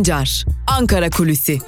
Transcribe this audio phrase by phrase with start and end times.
[0.00, 1.58] Sancar, Ankara Kulüsi.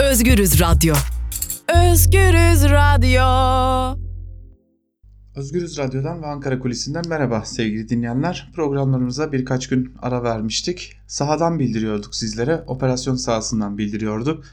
[0.00, 0.94] Özgürüz Radyo.
[1.68, 3.22] Özgürüz Radyo.
[5.36, 8.50] Özgürüz Radyo'dan ve Ankara Kulisi'nden merhaba sevgili dinleyenler.
[8.54, 10.92] Programlarımıza birkaç gün ara vermiştik.
[11.06, 14.44] Sahadan bildiriyorduk sizlere, operasyon sahasından bildiriyorduk.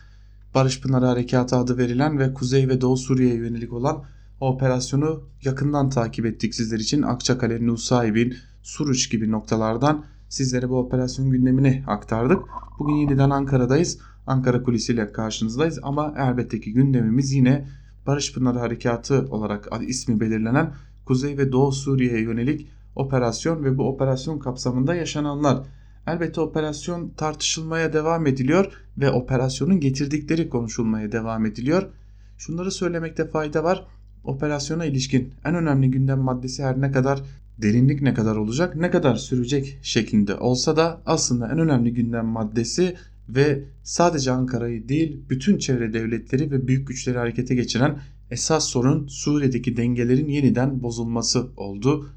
[0.55, 4.03] Barış Pınarı Harekatı adı verilen ve Kuzey ve Doğu Suriye'ye yönelik olan
[4.39, 7.01] operasyonu yakından takip ettik sizler için.
[7.01, 12.39] Akçakale, Nusaybin, Suruç gibi noktalardan sizlere bu operasyon gündemini aktardık.
[12.79, 13.99] Bugün yeniden Ankara'dayız.
[14.27, 17.67] Ankara Kulisi ile karşınızdayız ama elbette ki gündemimiz yine
[18.07, 20.73] Barış Pınarı Harekatı olarak ismi belirlenen
[21.05, 25.63] Kuzey ve Doğu Suriye'ye yönelik operasyon ve bu operasyon kapsamında yaşananlar.
[26.07, 31.89] Elbette operasyon tartışılmaya devam ediliyor ve operasyonun getirdikleri konuşulmaya devam ediliyor.
[32.37, 33.85] Şunları söylemekte fayda var.
[34.23, 37.23] Operasyona ilişkin en önemli gündem maddesi her ne kadar
[37.57, 42.95] derinlik ne kadar olacak, ne kadar sürecek şeklinde olsa da aslında en önemli gündem maddesi
[43.29, 47.99] ve sadece Ankara'yı değil bütün çevre devletleri ve büyük güçleri harekete geçiren
[48.31, 52.09] esas sorun Suriye'deki dengelerin yeniden bozulması oldu.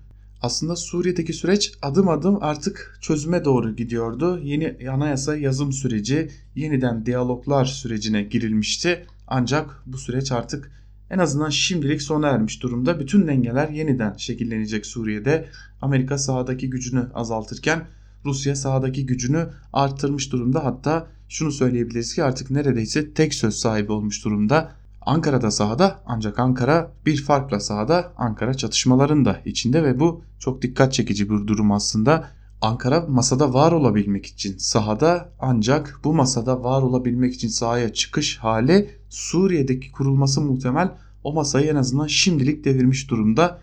[0.43, 4.41] Aslında Suriye'deki süreç adım adım artık çözüme doğru gidiyordu.
[4.43, 9.07] Yeni anayasa yazım süreci, yeniden diyaloglar sürecine girilmişti.
[9.27, 10.71] Ancak bu süreç artık
[11.11, 13.01] en azından şimdilik sona ermiş durumda.
[13.01, 15.49] Bütün dengeler yeniden şekillenecek Suriye'de.
[15.83, 17.87] Amerika sahadaki gücünü azaltırken
[18.25, 20.65] Rusya sahadaki gücünü arttırmış durumda.
[20.65, 24.73] Hatta şunu söyleyebiliriz ki artık neredeyse tek söz sahibi olmuş durumda.
[25.07, 30.93] Ankara'da sahada ancak Ankara bir farkla sahada Ankara çatışmaların da içinde ve bu çok dikkat
[30.93, 32.29] çekici bir durum aslında.
[32.61, 38.91] Ankara masada var olabilmek için sahada ancak bu masada var olabilmek için sahaya çıkış hali
[39.09, 40.93] Suriye'deki kurulması muhtemel
[41.25, 43.61] o masayı en azından şimdilik devirmiş durumda.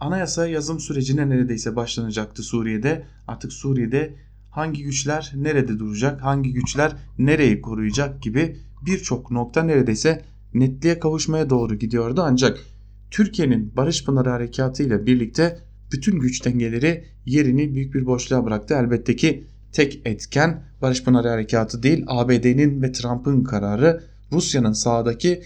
[0.00, 3.04] Anayasa yazım sürecine neredeyse başlanacaktı Suriye'de.
[3.28, 4.14] Artık Suriye'de
[4.50, 10.24] hangi güçler nerede duracak, hangi güçler nereyi koruyacak gibi birçok nokta neredeyse
[10.54, 12.22] netliğe kavuşmaya doğru gidiyordu.
[12.24, 12.58] Ancak
[13.10, 15.58] Türkiye'nin Barış Pınarı Harekatı ile birlikte
[15.92, 18.74] bütün güç dengeleri yerini büyük bir boşluğa bıraktı.
[18.74, 24.02] Elbette ki tek etken Barış Pınarı Harekatı değil ABD'nin ve Trump'ın kararı
[24.32, 25.42] Rusya'nın sahadaki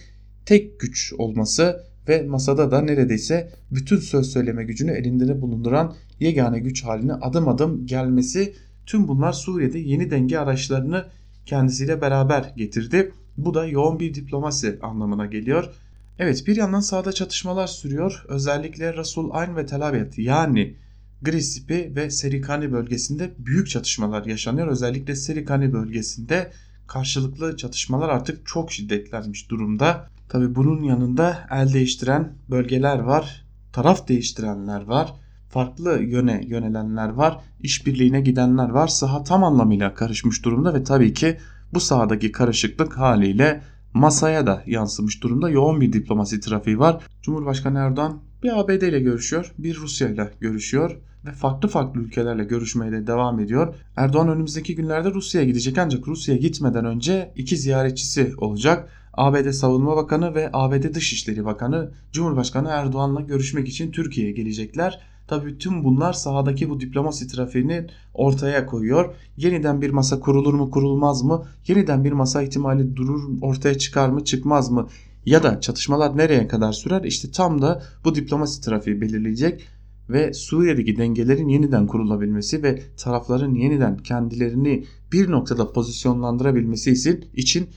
[0.47, 6.84] tek güç olması ve masada da neredeyse bütün söz söyleme gücünü elinde bulunduran yegane güç
[6.84, 8.54] haline adım adım gelmesi
[8.87, 11.04] tüm bunlar Suriye'de yeni denge araçlarını
[11.47, 13.12] kendisiyle beraber getirdi.
[13.37, 15.71] Bu da yoğun bir diplomasi anlamına geliyor.
[16.19, 18.25] Evet bir yandan sahada çatışmalar sürüyor.
[18.28, 20.77] Özellikle Rasul Ayn ve Tel yani
[21.22, 24.69] Grisipi ve Serikani bölgesinde büyük çatışmalar yaşanıyor.
[24.69, 26.53] Özellikle Serikani bölgesinde
[26.87, 30.09] karşılıklı çatışmalar artık çok şiddetlenmiş durumda.
[30.28, 35.15] Tabi bunun yanında el değiştiren bölgeler var, taraf değiştirenler var,
[35.49, 38.89] farklı yöne yönelenler var, işbirliğine gidenler var.
[38.89, 41.39] Saha tam anlamıyla karışmış durumda ve tabii ki
[41.75, 43.62] bu sahadaki karışıklık haliyle
[43.95, 45.51] masaya da yansımış durumda.
[45.51, 47.05] Yoğun bir diplomasi trafiği var.
[47.23, 50.97] Cumhurbaşkanı Erdoğan bir ABD ile görüşüyor, bir Rusya ile görüşüyor
[51.27, 53.75] ve farklı farklı ülkelerle görüşmeye de devam ediyor.
[53.97, 58.89] Erdoğan önümüzdeki günlerde Rusya'ya gidecek ancak Rusya'ya gitmeden önce iki ziyaretçisi olacak.
[59.12, 65.01] ABD Savunma Bakanı ve ABD Dışişleri Bakanı Cumhurbaşkanı Erdoğan'la görüşmek için Türkiye'ye gelecekler.
[65.27, 69.15] Tabii tüm bunlar sahadaki bu diplomasi trafiğini ortaya koyuyor.
[69.37, 71.45] Yeniden bir masa kurulur mu kurulmaz mı?
[71.67, 74.89] Yeniden bir masa ihtimali durur ortaya çıkar mı çıkmaz mı?
[75.27, 77.05] Ya da çatışmalar nereye kadar sürer?
[77.05, 79.65] İşte tam da bu diplomasi trafiği belirleyecek
[80.09, 87.69] ve Suriye'deki dengelerin yeniden kurulabilmesi ve tarafların yeniden kendilerini bir noktada pozisyonlandırabilmesi için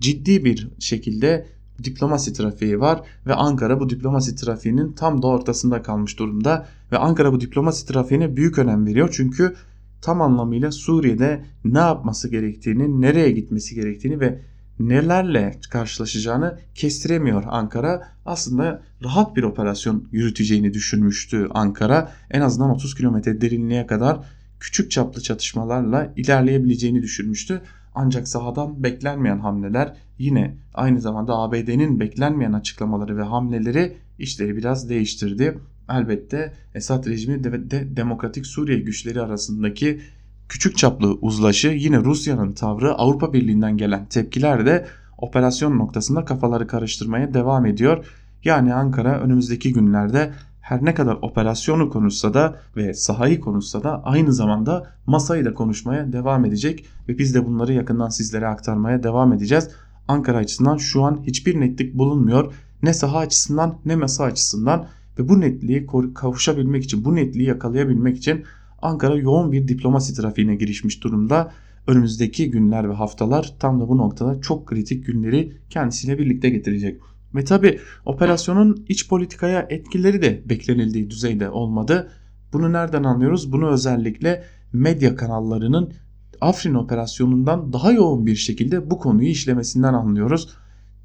[0.00, 1.46] ciddi bir şekilde
[1.84, 7.32] diplomasi trafiği var ve Ankara bu diplomasi trafiğinin tam da ortasında kalmış durumda ve Ankara
[7.32, 9.54] bu diplomasi trafiğine büyük önem veriyor çünkü
[10.02, 14.38] tam anlamıyla Suriye'de ne yapması gerektiğini, nereye gitmesi gerektiğini ve
[14.80, 18.08] nelerle karşılaşacağını kestiremiyor Ankara.
[18.26, 22.12] Aslında rahat bir operasyon yürüteceğini düşünmüştü Ankara.
[22.30, 24.20] En azından 30 kilometre derinliğe kadar
[24.60, 27.62] küçük çaplı çatışmalarla ilerleyebileceğini düşünmüştü.
[27.94, 35.58] Ancak sahadan beklenmeyen hamleler yine aynı zamanda ABD'nin beklenmeyen açıklamaları ve hamleleri işleri biraz değiştirdi.
[35.88, 40.00] Elbette Esad rejimi de, de Demokratik Suriye güçleri arasındaki
[40.48, 44.86] küçük çaplı uzlaşı yine Rusya'nın tavrı Avrupa Birliği'nden gelen tepkiler de
[45.18, 48.06] operasyon noktasında kafaları karıştırmaya devam ediyor.
[48.44, 54.32] Yani Ankara önümüzdeki günlerde her ne kadar operasyonu konuşsa da ve sahayı konuşsa da aynı
[54.32, 59.70] zamanda masayı da konuşmaya devam edecek ve biz de bunları yakından sizlere aktarmaya devam edeceğiz.
[60.08, 62.52] Ankara açısından şu an hiçbir netlik bulunmuyor.
[62.82, 64.86] Ne saha açısından ne masa açısından
[65.18, 68.44] ve bu netliği kavuşabilmek için, bu netliği yakalayabilmek için
[68.82, 71.52] Ankara yoğun bir diplomasi trafiğine girişmiş durumda.
[71.86, 77.00] Önümüzdeki günler ve haftalar tam da bu noktada çok kritik günleri kendisiyle birlikte getirecek.
[77.34, 82.10] Ve tabi operasyonun iç politikaya etkileri de beklenildiği düzeyde olmadı.
[82.52, 83.52] Bunu nereden anlıyoruz?
[83.52, 85.92] Bunu özellikle medya kanallarının
[86.40, 90.48] Afrin operasyonundan daha yoğun bir şekilde bu konuyu işlemesinden anlıyoruz.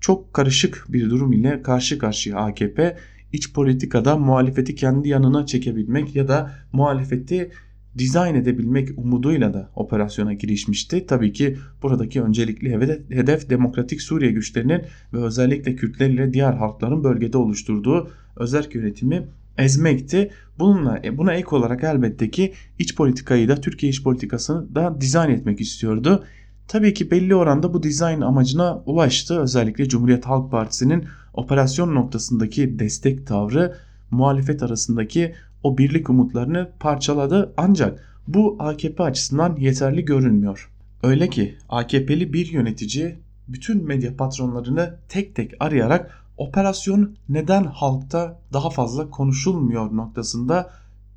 [0.01, 2.97] Çok karışık bir durum ile karşı karşıya AKP
[3.33, 7.51] iç politikada muhalefeti kendi yanına çekebilmek ya da muhalefeti
[7.97, 11.05] dizayn edebilmek umuduyla da operasyona girişmişti.
[11.05, 12.71] Tabii ki buradaki öncelikli
[13.09, 14.81] hedef Demokratik Suriye güçlerinin
[15.13, 19.27] ve özellikle Kürtler ile diğer halkların bölgede oluşturduğu özerk yönetimi
[19.57, 20.31] ezmekti.
[20.59, 25.29] Bununla e, buna ek olarak elbette ki iç politikayı da Türkiye iç politikasını da dizayn
[25.29, 26.23] etmek istiyordu.
[26.67, 29.39] Tabii ki belli oranda bu dizayn amacına ulaştı.
[29.39, 33.75] Özellikle Cumhuriyet Halk Partisi'nin operasyon noktasındaki destek tavrı
[34.11, 40.71] muhalefet arasındaki o birlik umutlarını parçaladı ancak bu AKP açısından yeterli görünmüyor.
[41.03, 48.69] Öyle ki AKP'li bir yönetici bütün medya patronlarını tek tek arayarak operasyon neden halkta daha
[48.69, 50.69] fazla konuşulmuyor noktasında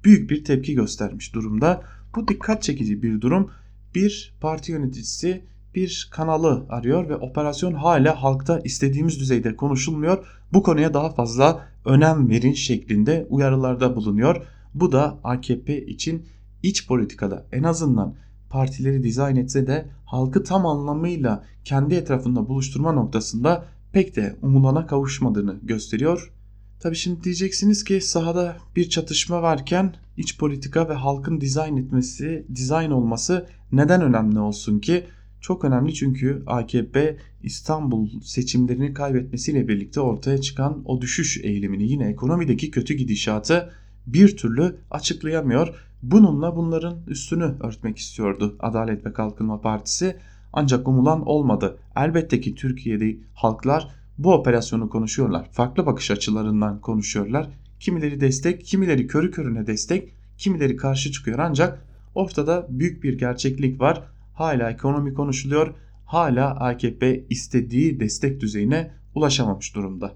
[0.04, 1.82] büyük bir tepki göstermiş durumda.
[2.16, 3.50] Bu dikkat çekici bir durum.
[3.94, 5.44] Bir parti yöneticisi
[5.75, 10.26] bir kanalı arıyor ve operasyon hala halkta istediğimiz düzeyde konuşulmuyor.
[10.52, 14.47] Bu konuya daha fazla önem verin şeklinde uyarılarda bulunuyor.
[14.75, 16.27] Bu da AKP için
[16.62, 18.15] iç politikada en azından
[18.50, 25.59] partileri dizayn etse de halkı tam anlamıyla kendi etrafında buluşturma noktasında pek de umulana kavuşmadığını
[25.62, 26.32] gösteriyor.
[26.81, 32.91] Tabi şimdi diyeceksiniz ki sahada bir çatışma varken iç politika ve halkın dizayn etmesi, dizayn
[32.91, 35.05] olması neden önemli olsun ki?
[35.40, 42.70] Çok önemli çünkü AKP İstanbul seçimlerini kaybetmesiyle birlikte ortaya çıkan o düşüş eğilimini yine ekonomideki
[42.70, 43.70] kötü gidişatı
[44.06, 45.75] bir türlü açıklayamıyor.
[46.02, 50.16] Bununla bunların üstünü örtmek istiyordu Adalet ve Kalkınma Partisi.
[50.52, 51.78] Ancak umulan olmadı.
[51.96, 53.88] Elbette ki Türkiye'de halklar
[54.19, 55.48] bu operasyonu konuşuyorlar.
[55.52, 57.48] Farklı bakış açılarından konuşuyorlar.
[57.81, 64.02] Kimileri destek, kimileri körü körüne destek, kimileri karşı çıkıyor ancak ortada büyük bir gerçeklik var.
[64.40, 65.75] Hala ekonomi konuşuluyor.
[66.06, 70.14] Hala AKP istediği destek düzeyine ulaşamamış durumda.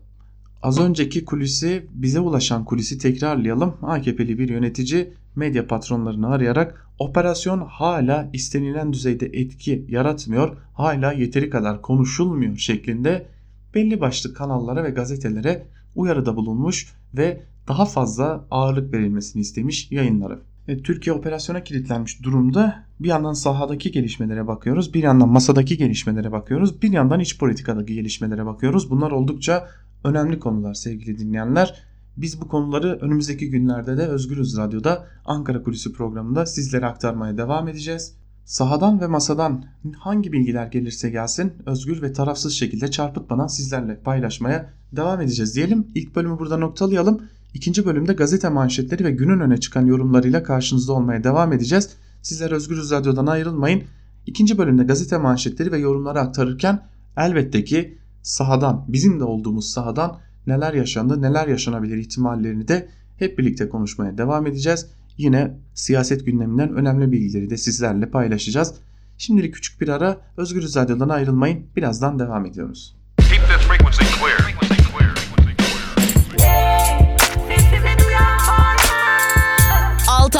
[0.63, 3.75] Az önceki kulisi bize ulaşan kulisi tekrarlayalım.
[3.83, 11.83] AKP'li bir yönetici medya patronlarını arayarak operasyon hala istenilen düzeyde etki yaratmıyor, hala yeteri kadar
[11.83, 13.27] konuşulmuyor şeklinde
[13.75, 20.41] belli başlı kanallara ve gazetelere uyarıda bulunmuş ve daha fazla ağırlık verilmesini istemiş yayınları.
[20.69, 22.85] E, Türkiye operasyona kilitlenmiş durumda.
[23.01, 28.47] Bir yandan sahadaki gelişmelere bakıyoruz, bir yandan masadaki gelişmelere bakıyoruz, bir yandan iç politikadaki gelişmelere
[28.47, 28.91] bakıyoruz.
[28.91, 29.69] Bunlar oldukça
[30.05, 31.85] önemli konular sevgili dinleyenler.
[32.17, 38.15] Biz bu konuları önümüzdeki günlerde de Özgürüz Radyo'da Ankara Kulisi programında sizlere aktarmaya devam edeceğiz.
[38.45, 39.65] Sahadan ve masadan
[39.99, 45.87] hangi bilgiler gelirse gelsin özgür ve tarafsız şekilde çarpıtmadan sizlerle paylaşmaya devam edeceğiz diyelim.
[45.95, 47.23] İlk bölümü burada noktalayalım.
[47.55, 51.91] İkinci bölümde gazete manşetleri ve günün öne çıkan yorumlarıyla karşınızda olmaya devam edeceğiz.
[52.23, 53.83] Sizler Özgürüz Radyo'dan ayrılmayın.
[54.27, 60.75] İkinci bölümde gazete manşetleri ve yorumları aktarırken elbette ki sahadan, bizim de olduğumuz sahadan neler
[60.75, 64.87] yaşandı, neler yaşanabilir ihtimallerini de hep birlikte konuşmaya devam edeceğiz.
[65.19, 68.75] Yine siyaset gündeminden önemli bilgileri de sizlerle paylaşacağız.
[69.19, 71.67] Şimdilik küçük bir ara Özgür Radyo'dan ayrılmayın.
[71.77, 73.04] Birazdan devam ediyoruz.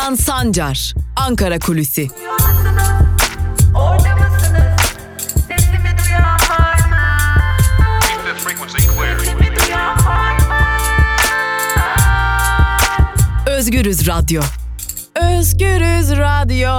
[0.05, 2.09] Altan Sancar, Ankara Kulüsi.
[13.47, 14.43] Özgürüz Radyo.
[15.39, 16.71] Özgürüz Radyo.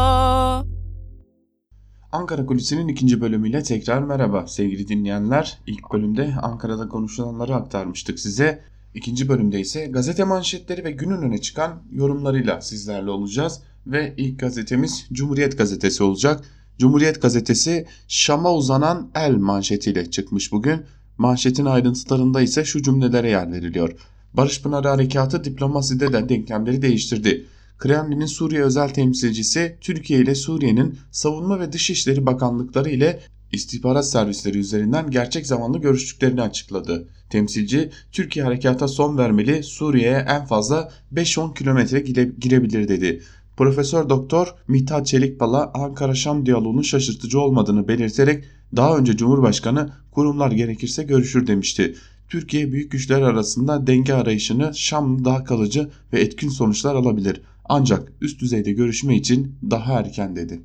[2.12, 5.58] Ankara Kulisi'nin ikinci bölümüyle tekrar merhaba sevgili dinleyenler.
[5.68, 8.75] İlk bölümde Ankara'da konuşulanları aktarmıştık size.
[8.96, 13.62] İkinci bölümde ise gazete manşetleri ve günün öne çıkan yorumlarıyla sizlerle olacağız.
[13.88, 16.46] Ve ilk gazetemiz Cumhuriyet Gazetesi olacak.
[16.78, 20.82] Cumhuriyet Gazetesi Şam'a uzanan el manşetiyle çıkmış bugün.
[21.18, 23.96] Manşetin ayrıntılarında ise şu cümlelere yer veriliyor.
[24.34, 27.46] Barış Pınarı Harekatı diplomaside de denklemleri değiştirdi.
[27.78, 33.20] Kremlin'in Suriye özel temsilcisi Türkiye ile Suriye'nin savunma ve dışişleri bakanlıkları ile
[33.56, 37.08] istihbarat servisleri üzerinden gerçek zamanlı görüştüklerini açıkladı.
[37.30, 42.00] Temsilci Türkiye harekata son vermeli Suriye'ye en fazla 5-10 kilometre
[42.40, 43.22] girebilir dedi.
[43.58, 48.44] Profesör Doktor Mithat Çelikbala Ankara-Şam diyaloğunun şaşırtıcı olmadığını belirterek
[48.76, 51.96] Daha önce Cumhurbaşkanı kurumlar gerekirse görüşür demişti.
[52.30, 57.42] Türkiye büyük güçler arasında denge arayışını Şam daha kalıcı ve etkin sonuçlar alabilir.
[57.66, 60.62] Ancak üst düzeyde görüşme için daha erken dedi.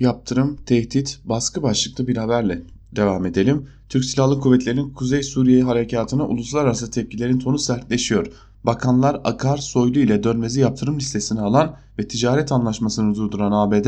[0.00, 2.62] Yaptırım, tehdit, baskı başlıklı bir haberle
[2.96, 3.66] devam edelim.
[3.88, 8.26] Türk Silahlı Kuvvetleri'nin Kuzey Suriye harekatına uluslararası tepkilerin tonu sertleşiyor.
[8.64, 13.86] Bakanlar Akar, Soylu ile dönmezi yaptırım listesine alan ve ticaret anlaşmasını durduran ABD,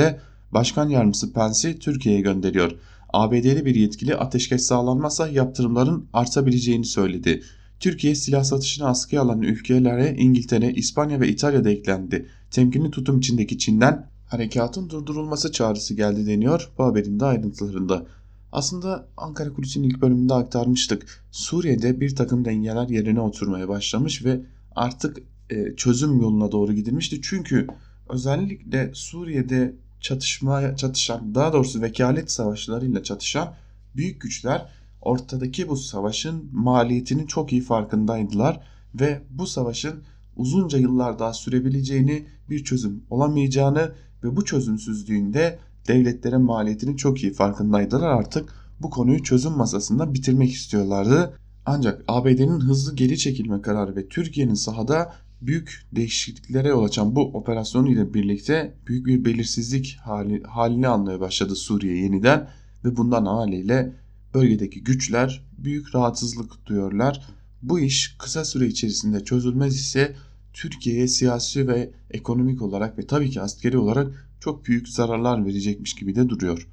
[0.52, 2.72] Başkan Yardımcısı Pence'i Türkiye'ye gönderiyor.
[3.12, 7.42] ABD'li bir yetkili ateşkes sağlanmazsa yaptırımların artabileceğini söyledi.
[7.80, 12.26] Türkiye silah satışını askıya alan ülkelere İngiltere, İspanya ve İtalya da eklendi.
[12.50, 18.06] Temkinli tutum içindeki Çin'den harekatın durdurulması çağrısı geldi deniyor bu haberin de ayrıntılarında.
[18.52, 21.24] Aslında Ankara Kulisi'nin ilk bölümünde aktarmıştık.
[21.30, 24.40] Suriye'de bir takım dengeler yerine oturmaya başlamış ve
[24.76, 25.18] artık
[25.50, 27.20] e, çözüm yoluna doğru gidilmişti.
[27.22, 27.66] Çünkü
[28.08, 33.54] özellikle Suriye'de çatışmaya çatışan daha doğrusu vekalet savaşlarıyla çatışan
[33.96, 34.66] büyük güçler
[35.02, 38.60] ortadaki bu savaşın maliyetinin çok iyi farkındaydılar
[38.94, 40.02] ve bu savaşın
[40.40, 43.92] uzunca yıllar daha sürebileceğini, bir çözüm olamayacağını
[44.24, 48.08] ve bu çözümsüzlüğünde devletlere maliyetinin çok iyi farkındaydılar.
[48.08, 51.38] Artık bu konuyu çözüm masasında bitirmek istiyorlardı.
[51.66, 57.86] Ancak ABD'nin hızlı geri çekilme kararı ve Türkiye'nin sahada büyük değişikliklere yol açan bu operasyon
[57.86, 62.48] ile birlikte büyük bir belirsizlik hali, halini almaya başladı Suriye yeniden
[62.84, 63.92] ve bundan haliyle
[64.34, 67.26] bölgedeki güçler büyük rahatsızlık duyuyorlar.
[67.62, 70.16] Bu iş kısa süre içerisinde çözülmez ise
[70.52, 76.14] Türkiye'ye siyasi ve ekonomik olarak ve tabii ki askeri olarak çok büyük zararlar verecekmiş gibi
[76.14, 76.68] de duruyor.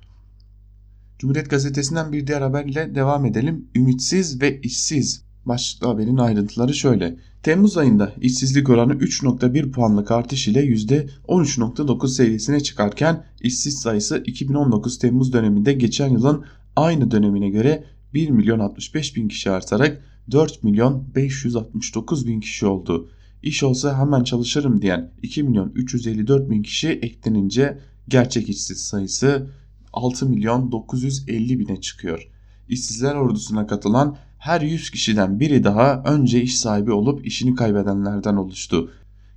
[1.19, 3.67] Cumhuriyet Gazetesi'nden bir diğer haberle devam edelim.
[3.75, 7.17] Ümitsiz ve işsiz başlıklı haberin ayrıntıları şöyle.
[7.43, 15.33] Temmuz ayında işsizlik oranı 3.1 puanlık artış ile %13.9 seviyesine çıkarken işsiz sayısı 2019 Temmuz
[15.33, 22.27] döneminde geçen yılın aynı dönemine göre 1 milyon 65 bin kişi artarak 4 milyon 569
[22.27, 23.09] bin kişi oldu.
[23.43, 29.49] İş olsa hemen çalışırım diyen 2 milyon 354 bin kişi eklenince gerçek işsiz sayısı
[29.93, 32.29] 6 milyon 950 bine çıkıyor.
[32.69, 38.91] İşsizler ordusuna katılan her 100 kişiden biri daha önce iş sahibi olup işini kaybedenlerden oluştu.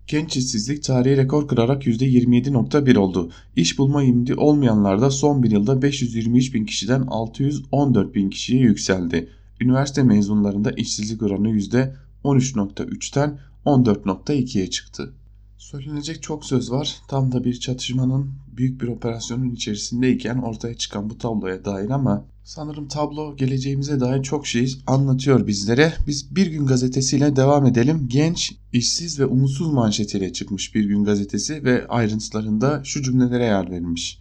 [0.07, 3.31] Genç işsizlik tarihi rekor kırarak %27.1 oldu.
[3.57, 9.29] İş bulma imdi olmayanlar da son bir yılda 523 bin kişiden 614 bin kişiye yükseldi.
[9.61, 15.15] Üniversite mezunlarında işsizlik oranı %13.3'ten 14.2'ye çıktı.
[15.59, 16.97] Söylenecek çok söz var.
[17.09, 22.89] Tam da bir çatışmanın büyük bir operasyonun içerisindeyken ortaya çıkan bu tabloya dair ama sanırım
[22.89, 25.95] tablo geleceğimize dair çok şey anlatıyor bizlere.
[26.07, 28.07] Biz Bir Gün gazetesiyle devam edelim.
[28.09, 34.21] Genç, işsiz ve umutsuz manşetiyle çıkmış Bir Gün gazetesi ve ayrıntılarında şu cümlelere yer verilmiş.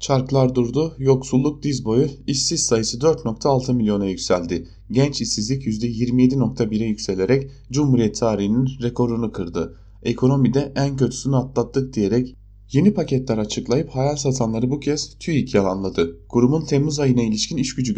[0.00, 4.68] Çarklar durdu, yoksulluk diz boyu, işsiz sayısı 4.6 milyona yükseldi.
[4.90, 9.76] Genç işsizlik %27.1'e yükselerek Cumhuriyet tarihinin rekorunu kırdı.
[10.02, 12.36] Ekonomide en kötüsünü atlattık diyerek
[12.72, 16.26] yeni paketler açıklayıp hayal satanları bu kez TÜİK yalanladı.
[16.28, 17.94] Kurumun Temmuz ayına ilişkin iş gücü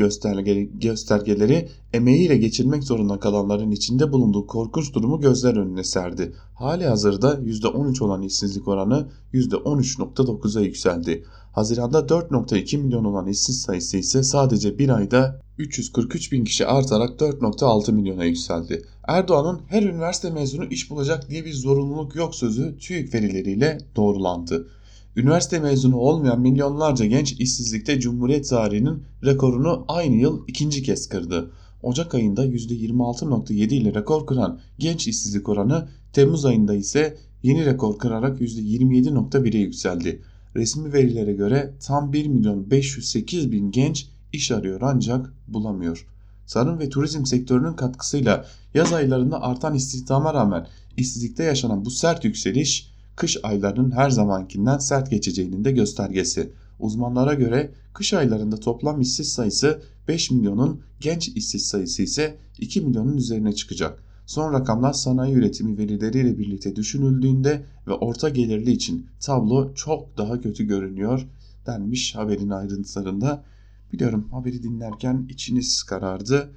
[0.81, 6.33] göstergeleri emeğiyle geçirmek zorunda kalanların içinde bulunduğu korkunç durumu gözler önüne serdi.
[6.55, 11.25] Hali hazırda %13 olan işsizlik oranı %13.9'a yükseldi.
[11.53, 17.93] Haziranda 4.2 milyon olan işsiz sayısı ise sadece bir ayda 343 bin kişi artarak 4.6
[17.93, 18.83] milyona yükseldi.
[19.09, 24.69] Erdoğan'ın her üniversite mezunu iş bulacak diye bir zorunluluk yok sözü TÜİK verileriyle doğrulandı.
[25.17, 31.51] Üniversite mezunu olmayan milyonlarca genç işsizlikte Cumhuriyet tarihinin rekorunu aynı yıl ikinci kez kırdı.
[31.83, 38.41] Ocak ayında %26.7 ile rekor kıran genç işsizlik oranı Temmuz ayında ise yeni rekor kırarak
[38.41, 40.23] %27.1'e yükseldi.
[40.57, 46.07] Resmi verilere göre tam 1 milyon 508 bin genç iş arıyor ancak bulamıyor.
[46.47, 50.67] Tarım ve turizm sektörünün katkısıyla yaz aylarında artan istihdama rağmen
[50.97, 56.53] işsizlikte yaşanan bu sert yükseliş kış aylarının her zamankinden sert geçeceğinin de göstergesi.
[56.81, 63.17] Uzmanlara göre kış aylarında toplam işsiz sayısı 5 milyonun genç işsiz sayısı ise 2 milyonun
[63.17, 64.03] üzerine çıkacak.
[64.27, 70.65] Son rakamlar sanayi üretimi verileriyle birlikte düşünüldüğünde ve orta gelirli için tablo çok daha kötü
[70.65, 71.27] görünüyor
[71.67, 73.45] denmiş haberin ayrıntılarında.
[73.93, 76.51] Biliyorum haberi dinlerken içiniz karardı.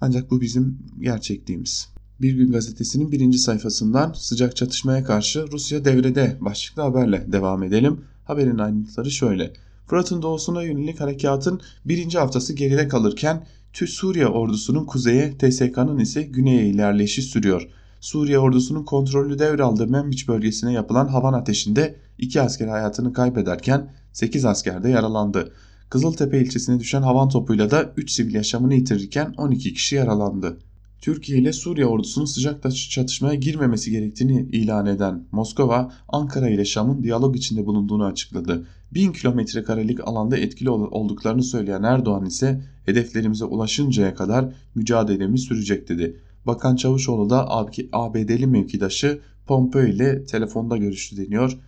[0.00, 1.88] Ancak bu bizim gerçekliğimiz.
[2.20, 8.00] Bir Gün Gazetesi'nin birinci sayfasından sıcak çatışmaya karşı Rusya devrede başlıklı haberle devam edelim.
[8.24, 9.52] Haberin ayrıntıları şöyle.
[9.86, 16.66] Fırat'ın doğusuna yönelik harekatın birinci haftası geride kalırken Tü Suriye ordusunun kuzeye, TSK'nın ise güneye
[16.66, 17.68] ilerleyişi sürüyor.
[18.00, 24.82] Suriye ordusunun kontrollü devraldığı Membiç bölgesine yapılan havan ateşinde iki asker hayatını kaybederken 8 asker
[24.82, 25.52] de yaralandı.
[25.94, 30.58] Kızıltepe ilçesine düşen havan topuyla da 3 sivil yaşamını yitirirken 12 kişi yaralandı.
[31.00, 37.36] Türkiye ile Suriye ordusunun sıcak çatışmaya girmemesi gerektiğini ilan eden Moskova, Ankara ile Şam'ın diyalog
[37.36, 38.66] içinde bulunduğunu açıkladı.
[38.94, 46.20] 1000 kilometre karelik alanda etkili olduklarını söyleyen Erdoğan ise hedeflerimize ulaşıncaya kadar mücadelemiz sürecek dedi.
[46.46, 47.50] Bakan Çavuşoğlu da
[47.92, 51.58] ABD'li mevkidaşı Pompeo ile telefonda görüştü deniyor.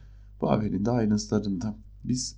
[0.40, 1.76] Bu haberin de ayrıntılarında.
[2.04, 2.36] Biz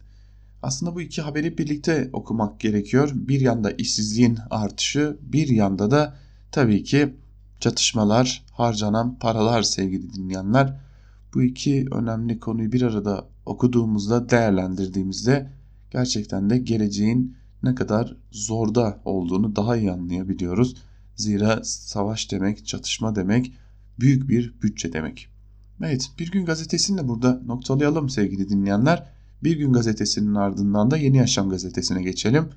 [0.63, 3.11] aslında bu iki haberi birlikte okumak gerekiyor.
[3.15, 6.17] Bir yanda işsizliğin artışı, bir yanda da
[6.53, 7.15] tabii ki
[7.61, 10.81] çatışmalar, harcanan paralar sevgili dinleyenler.
[11.35, 15.53] Bu iki önemli konuyu bir arada okuduğumuzda, değerlendirdiğimizde
[15.91, 20.77] gerçekten de geleceğin ne kadar zorda olduğunu daha iyi anlayabiliyoruz.
[21.17, 23.53] Zira savaş demek, çatışma demek,
[24.01, 25.29] büyük bir bütçe demek.
[25.83, 29.18] Evet, Bir Gün Gazetesi'ni de burada noktalayalım sevgili dinleyenler.
[29.43, 32.49] Bir Gün Gazetesi'nin ardından da Yeni Yaşam Gazetesi'ne geçelim.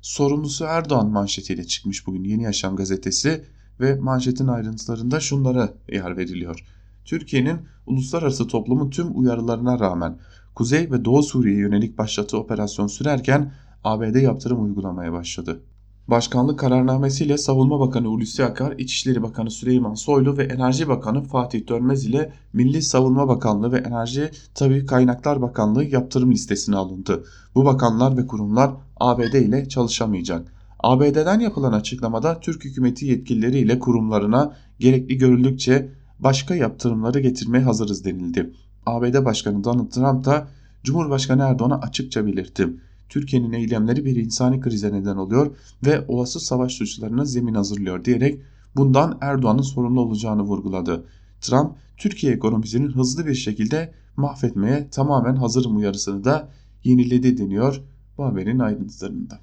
[0.00, 3.44] Sorumlusu Erdoğan manşetiyle çıkmış bugün Yeni Yaşam Gazetesi
[3.80, 6.64] ve manşetin ayrıntılarında şunlara yer veriliyor.
[7.04, 10.18] Türkiye'nin uluslararası toplumun tüm uyarılarına rağmen
[10.54, 13.52] Kuzey ve Doğu Suriye'ye yönelik başlattığı operasyon sürerken
[13.84, 15.60] ABD yaptırım uygulamaya başladı.
[16.08, 22.06] Başkanlık kararnamesiyle Savunma Bakanı Hulusi Akar, İçişleri Bakanı Süleyman Soylu ve Enerji Bakanı Fatih Dönmez
[22.06, 27.24] ile Milli Savunma Bakanlığı ve Enerji Tabi Kaynaklar Bakanlığı yaptırım listesine alındı.
[27.54, 30.52] Bu bakanlar ve kurumlar ABD ile çalışamayacak.
[30.82, 35.88] ABD'den yapılan açıklamada Türk hükümeti yetkilileri ile kurumlarına gerekli görüldükçe
[36.18, 38.54] başka yaptırımları getirmeye hazırız denildi.
[38.86, 40.48] ABD Başkanı Donald Trump da
[40.84, 42.68] Cumhurbaşkanı Erdoğan'a açıkça belirtti.
[43.10, 48.40] Türkiye'nin eylemleri bir insani krize neden oluyor ve olası savaş suçlarına zemin hazırlıyor diyerek
[48.76, 51.04] bundan Erdoğan'ın sorumlu olacağını vurguladı.
[51.40, 56.48] Trump, Türkiye ekonomisinin hızlı bir şekilde mahvetmeye tamamen hazırım uyarısını da
[56.84, 57.82] yeniledi deniyor
[58.18, 59.40] bu haberin ayrıntılarında.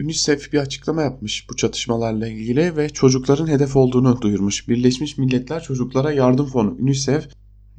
[0.00, 4.68] UNICEF bir açıklama yapmış bu çatışmalarla ilgili ve çocukların hedef olduğunu duyurmuş.
[4.68, 7.28] Birleşmiş Milletler Çocuklara Yardım Fonu UNICEF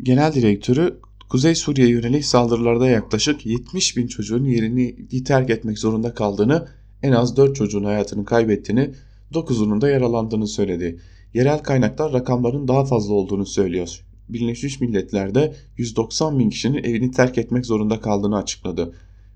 [0.04, 6.67] Genel Direktörü Kuzey Suriye yönelik saldırılarda yaklaşık 70 bin çocuğun yerini terk etmek zorunda kaldığını,
[7.03, 8.91] en az 4 çocuğun hayatını kaybettiğini,
[9.33, 10.99] 9'unun da yaralandığını söyledi.
[11.33, 14.05] Yerel kaynaklar rakamların daha fazla olduğunu söylüyor.
[14.29, 18.93] Birleşmiş Milletler'de 190 bin kişinin evini terk etmek zorunda kaldığını açıkladı.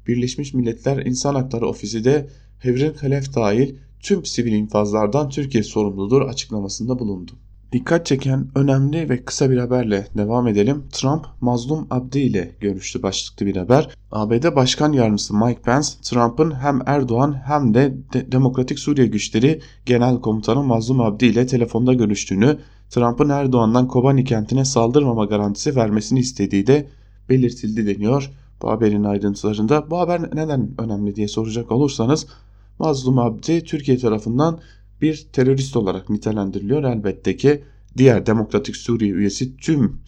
[0.08, 7.00] Birleşmiş Milletler İnsan Hakları Ofisi de Hevrin Halef dahil tüm sivil infazlardan Türkiye sorumludur açıklamasında
[7.00, 7.32] bulundu.
[7.72, 10.84] Dikkat çeken önemli ve kısa bir haberle devam edelim.
[10.92, 13.90] Trump Mazlum Abdi ile görüştü başlıklı bir haber.
[14.12, 20.22] ABD Başkan Yardımcısı Mike Pence, Trump'ın hem Erdoğan hem de, de Demokratik Suriye Güçleri Genel
[20.22, 22.58] Komutanı Mazlum Abdi ile telefonda görüştüğünü,
[22.90, 26.88] Trump'ın Erdoğan'dan Kobani kentine saldırmama garantisi vermesini istediği de
[27.30, 28.32] belirtildi deniyor.
[28.62, 32.28] Bu haberin ayrıntılarında bu haber neden önemli diye soracak olursanız
[32.80, 34.60] Mazlum Abdi Türkiye tarafından
[35.02, 36.84] bir terörist olarak nitelendiriliyor.
[36.84, 37.64] Elbette ki
[37.98, 40.02] diğer Demokratik Suriye üyesi tüm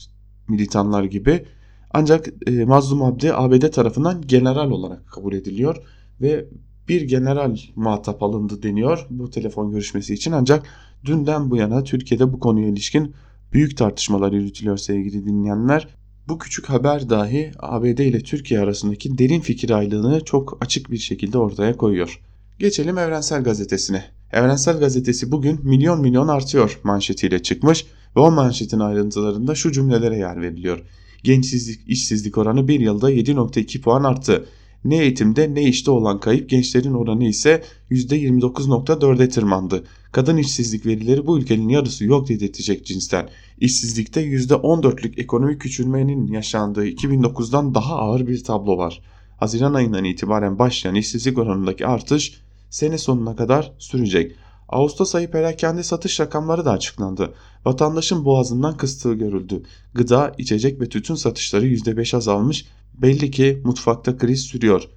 [0.48, 1.46] militanlar gibi
[1.94, 5.78] ancak e, Mazlum Abdi ABD tarafından general olarak kabul ediliyor
[6.22, 6.46] ve
[6.88, 10.66] bir general muhatap alındı deniyor bu telefon görüşmesi için ancak
[11.06, 13.14] dünden bu yana Türkiye'de bu konuya ilişkin
[13.54, 15.88] büyük tartışmalar yürütülüyor sevgili dinleyenler.
[16.28, 21.38] Bu küçük haber dahi ABD ile Türkiye arasındaki derin fikir ayrılığını çok açık bir şekilde
[21.38, 22.22] ortaya koyuyor.
[22.60, 24.21] Geçelim Evrensel Gazetesi'ne.
[24.34, 30.41] Evrensel Gazetesi bugün milyon milyon artıyor manşetiyle çıkmış ve o manşetin ayrıntılarında şu cümlelere yer
[30.41, 30.82] veriliyor.
[31.24, 34.46] Gençsizlik, işsizlik oranı bir yılda 7.2 puan arttı.
[34.86, 39.84] Ne eğitimde ne işte olan kayıp gençlerin oranı ise %29.4'e tırmandı.
[40.12, 43.30] Kadın işsizlik verileri bu ülkenin yarısı yok dedirtecek cinsten.
[43.60, 49.02] İşsizlikte %14'lük ekonomik küçülmenin yaşandığı 2009'dan daha ağır bir tablo var.
[49.38, 52.41] Haziran ayından itibaren başlayan işsizlik oranındaki artış
[52.72, 54.36] sene sonuna kadar sürecek.
[54.70, 57.34] Ağustos ayı perakende satış rakamları da açıklandı.
[57.66, 59.64] Vatandaşın boğazından kıstığı görüldü.
[59.94, 62.66] Gıda, içecek ve tütün satışları %5 azalmış.
[62.94, 64.90] Belli ki mutfakta kriz sürüyor.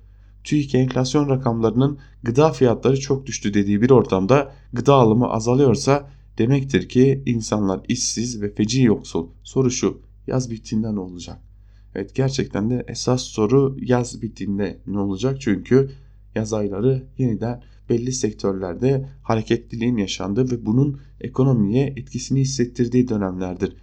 [0.45, 7.23] TÜİK enflasyon rakamlarının gıda fiyatları çok düştü dediği bir ortamda gıda alımı azalıyorsa demektir ki
[7.27, 9.29] insanlar işsiz ve feci yoksul.
[9.43, 11.41] Soru şu yaz bittiğinde ne olacak?
[11.95, 15.41] Evet gerçekten de esas soru yaz bittiğinde ne olacak?
[15.41, 15.91] Çünkü
[16.35, 23.77] yaz ayları yeniden belli sektörlerde hareketliliğin yaşandığı ve bunun ekonomiye etkisini hissettirdiği dönemlerdir.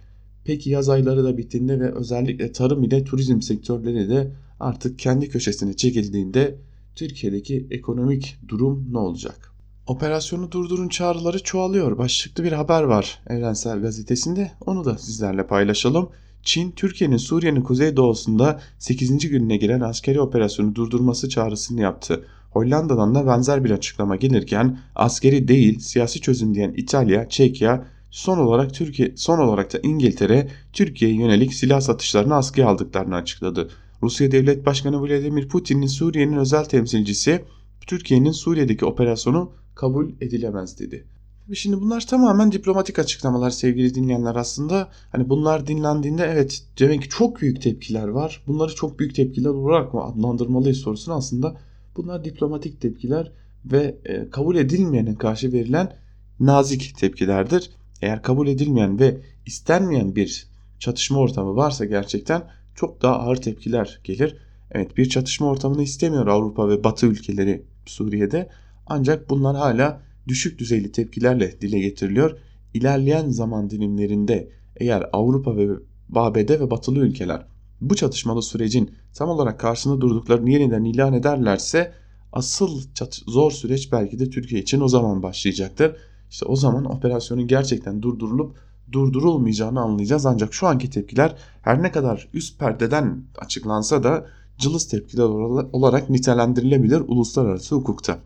[0.44, 5.76] Peki yaz ayları da bittiğinde ve özellikle tarım ile turizm sektörleri de artık kendi köşesine
[5.76, 6.58] çekildiğinde
[6.94, 9.52] Türkiye'deki ekonomik durum ne olacak?
[9.86, 11.98] Operasyonu durdurun çağrıları çoğalıyor.
[11.98, 14.52] Başlıklı bir haber var Evrensel Gazetesi'nde.
[14.66, 16.08] Onu da sizlerle paylaşalım.
[16.42, 19.28] Çin, Türkiye'nin Suriye'nin kuzeydoğusunda 8.
[19.28, 22.24] gününe giren askeri operasyonu durdurması çağrısını yaptı.
[22.52, 28.74] Hollanda'dan da benzer bir açıklama gelirken askeri değil siyasi çözüm diyen İtalya, Çekya son olarak
[28.74, 33.70] Türkiye son olarak da İngiltere Türkiye'ye yönelik silah satışlarını askıya aldıklarını açıkladı.
[34.02, 37.44] Rusya Devlet Başkanı Vladimir Putin'in Suriye'nin özel temsilcisi
[37.86, 41.06] Türkiye'nin Suriye'deki operasyonu kabul edilemez dedi.
[41.54, 44.88] Şimdi bunlar tamamen diplomatik açıklamalar sevgili dinleyenler aslında.
[45.12, 48.42] Hani bunlar dinlendiğinde evet demek ki çok büyük tepkiler var.
[48.46, 51.56] Bunları çok büyük tepkiler olarak mı adlandırmalıyız sorusunu aslında
[51.96, 53.32] bunlar diplomatik tepkiler
[53.64, 55.96] ve e, kabul edilmeyene karşı verilen
[56.40, 57.70] nazik tepkilerdir.
[58.02, 60.46] Eğer kabul edilmeyen ve istenmeyen bir
[60.78, 62.42] çatışma ortamı varsa gerçekten
[62.74, 64.36] çok daha ağır tepkiler gelir.
[64.70, 68.48] Evet bir çatışma ortamını istemiyor Avrupa ve Batı ülkeleri Suriye'de
[68.86, 72.38] ancak bunlar hala düşük düzeyli tepkilerle dile getiriliyor.
[72.74, 75.68] İlerleyen zaman dilimlerinde eğer Avrupa ve
[76.14, 77.46] ABD ve batılı ülkeler
[77.90, 81.92] bu çatışmalı sürecin tam olarak karşısında durduklarını yeniden ilan ederlerse
[82.32, 82.80] asıl
[83.26, 85.96] zor süreç belki de Türkiye için o zaman başlayacaktır.
[86.30, 88.56] İşte o zaman operasyonun gerçekten durdurulup
[88.92, 90.26] durdurulmayacağını anlayacağız.
[90.26, 94.26] Ancak şu anki tepkiler her ne kadar üst perdeden açıklansa da
[94.58, 95.24] cılız tepkiler
[95.72, 98.18] olarak nitelendirilebilir uluslararası hukukta.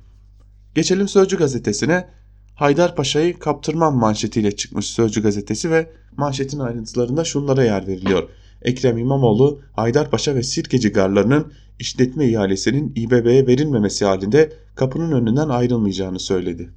[0.74, 2.08] Geçelim Sözcü gazetesine.
[2.54, 8.28] Haydarpaşa'yı kaptırmam manşetiyle çıkmış Sözcü gazetesi ve manşetin ayrıntılarında şunlara yer veriliyor.
[8.66, 16.70] Ekrem İmamoğlu, Haydarpaşa ve Sirkeci garlarının işletme ihalesinin İBB'ye verilmemesi halinde kapının önünden ayrılmayacağını söyledi.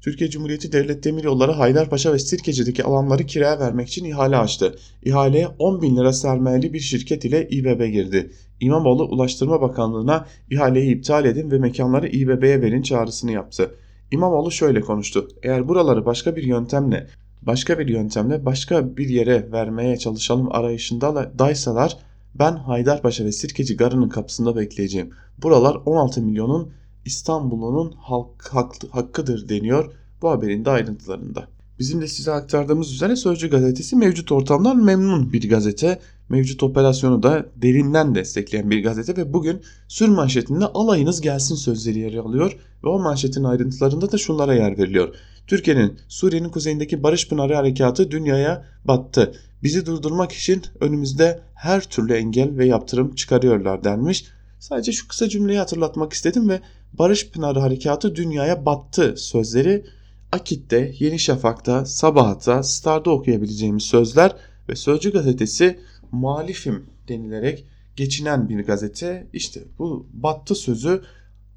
[0.00, 4.76] Türkiye Cumhuriyeti Devlet Demiryolları Haydarpaşa ve Sirkeci'deki alanları kiraya vermek için ihale açtı.
[5.04, 8.30] İhaleye 10 bin lira sermayeli bir şirket ile İBB girdi.
[8.60, 13.74] İmamoğlu Ulaştırma Bakanlığı'na ihaleyi iptal edin ve mekanları İBB'ye verin çağrısını yaptı.
[14.10, 15.28] İmamoğlu şöyle konuştu.
[15.42, 17.06] Eğer buraları başka bir yöntemle
[17.46, 21.98] başka bir yöntemle başka bir yere vermeye çalışalım arayışında daysalar
[22.34, 25.10] ben Haydarpaşa ve Sirkeci Garı'nın kapısında bekleyeceğim.
[25.42, 26.72] Buralar 16 milyonun
[27.04, 31.48] İstanbul'un halk, hak, hakkıdır deniyor bu haberin de ayrıntılarında.
[31.78, 35.98] Bizim de size aktardığımız üzere Sözcü gazetesi mevcut ortamdan memnun bir gazete.
[36.28, 42.14] Mevcut operasyonu da derinden destekleyen bir gazete ve bugün sür manşetinde alayınız gelsin sözleri yer
[42.14, 45.14] alıyor ve o manşetin ayrıntılarında da şunlara yer veriliyor.
[45.46, 49.34] Türkiye'nin Suriye'nin kuzeyindeki Barış Pınarı harekatı dünyaya battı.
[49.62, 54.24] Bizi durdurmak için önümüzde her türlü engel ve yaptırım çıkarıyorlar denmiş.
[54.58, 56.60] Sadece şu kısa cümleyi hatırlatmak istedim ve
[56.92, 59.84] Barış Pınarı harekatı dünyaya battı sözleri
[60.32, 64.36] Akit'te, Yeni Şafak'ta, Sabah'ta, Star'da okuyabileceğimiz sözler
[64.68, 65.80] ve Sözcü gazetesi
[66.12, 69.26] muhalifim denilerek geçinen bir gazete.
[69.32, 71.02] İşte bu battı sözü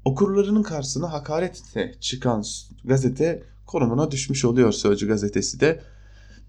[0.04, 2.44] okurlarının karşısına hakaretle çıkan
[2.84, 5.80] gazete konumuna düşmüş oluyor Sözcü gazetesi de.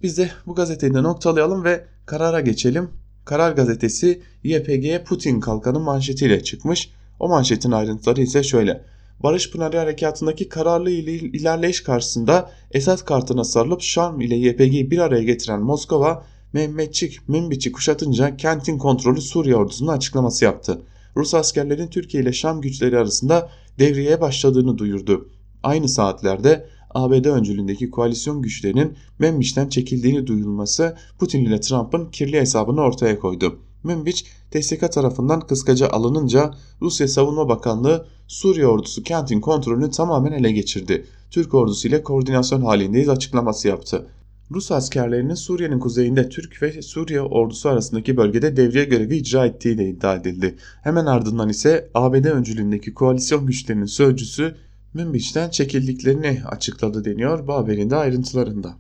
[0.03, 2.89] Biz de bu gazeteyi de noktalayalım ve karara geçelim.
[3.25, 6.89] Karar gazetesi YPG Putin kalkanı manşetiyle çıkmış.
[7.19, 8.85] O manşetin ayrıntıları ise şöyle.
[9.23, 15.61] Barış Pınarı Harekatı'ndaki kararlı ilerleyiş karşısında Esad kartına sarılıp Şam ile YPG'yi bir araya getiren
[15.61, 20.81] Moskova, Mehmetçik, Münbiç'i kuşatınca kentin kontrolü Suriye ordusuna açıklaması yaptı.
[21.17, 25.29] Rus askerlerin Türkiye ile Şam güçleri arasında devreye başladığını duyurdu.
[25.63, 33.19] Aynı saatlerde ABD öncülüğündeki koalisyon güçlerinin Membiç'ten çekildiğini duyulması Putin ile Trump'ın kirli hesabını ortaya
[33.19, 33.59] koydu.
[33.83, 41.05] Münbiç TSK tarafından kıskaca alınınca Rusya Savunma Bakanlığı Suriye ordusu kentin kontrolünü tamamen ele geçirdi.
[41.31, 44.07] Türk ordusu ile koordinasyon halindeyiz açıklaması yaptı.
[44.51, 49.89] Rus askerlerinin Suriye'nin kuzeyinde Türk ve Suriye ordusu arasındaki bölgede devriye görevi icra ettiği de
[49.89, 50.55] iddia edildi.
[50.83, 54.55] Hemen ardından ise ABD öncülüğündeki koalisyon güçlerinin sözcüsü
[54.93, 58.75] Münbiç'ten çekildiklerini açıkladı deniyor bu haberin de ayrıntılarında.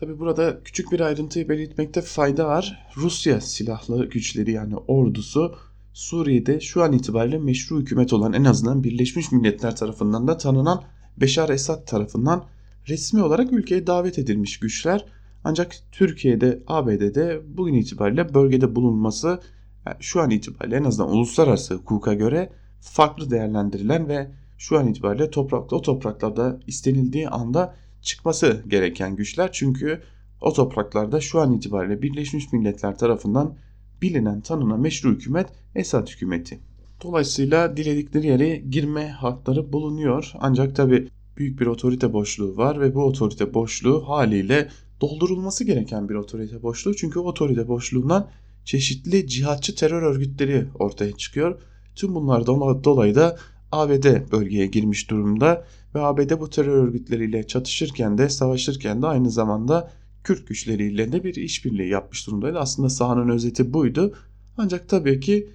[0.00, 2.86] Tabi burada küçük bir ayrıntıyı belirtmekte fayda var.
[2.96, 5.54] Rusya silahlı güçleri yani ordusu
[5.92, 10.82] Suriye'de şu an itibariyle meşru hükümet olan en azından Birleşmiş Milletler tarafından da tanınan
[11.16, 12.44] Beşar Esad tarafından
[12.88, 15.06] resmi olarak ülkeye davet edilmiş güçler.
[15.44, 19.40] Ancak Türkiye'de, ABD'de bugün itibariyle bölgede bulunması
[19.86, 25.30] yani şu an itibariyle en azından uluslararası hukuka göre farklı değerlendirilen ve şu an itibariyle
[25.30, 29.52] toprakta o topraklarda istenildiği anda çıkması gereken güçler.
[29.52, 30.02] Çünkü
[30.40, 33.56] o topraklarda şu an itibariyle Birleşmiş Milletler tarafından
[34.02, 36.60] bilinen tanınan meşru hükümet Esad hükümeti.
[37.02, 40.32] Dolayısıyla diledikleri yere girme hakları bulunuyor.
[40.40, 44.68] Ancak tabi büyük bir otorite boşluğu var ve bu otorite boşluğu haliyle
[45.00, 46.96] doldurulması gereken bir otorite boşluğu.
[46.96, 48.28] Çünkü o otorite boşluğundan
[48.64, 51.60] çeşitli cihatçı terör örgütleri ortaya çıkıyor.
[51.94, 53.36] Tüm bunlardan dolayı da
[53.74, 59.90] ABD bölgeye girmiş durumda ve ABD bu terör örgütleriyle çatışırken de savaşırken de aynı zamanda
[60.24, 62.58] Kürt güçleriyle de bir işbirliği yapmış durumdaydı.
[62.58, 64.14] Aslında sahanın özeti buydu.
[64.56, 65.48] Ancak tabii ki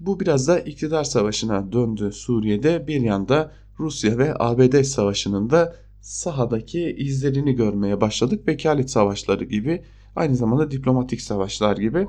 [0.00, 2.86] Bu biraz da iktidar savaşına döndü Suriye'de.
[2.86, 8.48] Bir yanda Rusya ve ABD savaşının da sahadaki izlerini görmeye başladık.
[8.48, 9.82] Vekalet savaşları gibi
[10.16, 12.06] aynı zamanda diplomatik savaşlar gibi.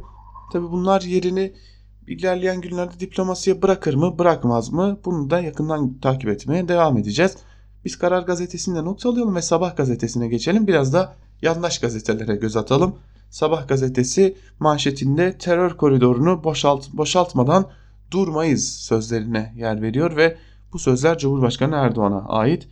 [0.54, 1.54] Tabi bunlar yerini
[2.08, 7.38] ilerleyen günlerde diplomasiye bırakır mı bırakmaz mı bunu da yakından takip etmeye devam edeceğiz.
[7.86, 10.68] Biz Karar Gazetesi'nde not alayım ve Sabah Gazetesi'ne geçelim.
[10.68, 12.96] Biraz da yandaş gazetelere göz atalım.
[13.30, 17.68] Sabah gazetesi manşetinde terör koridorunu boşalt, boşaltmadan
[18.12, 20.38] durmayız sözlerine yer veriyor ve
[20.74, 22.68] bu sözler Cumhurbaşkanı Erdoğan'a ait.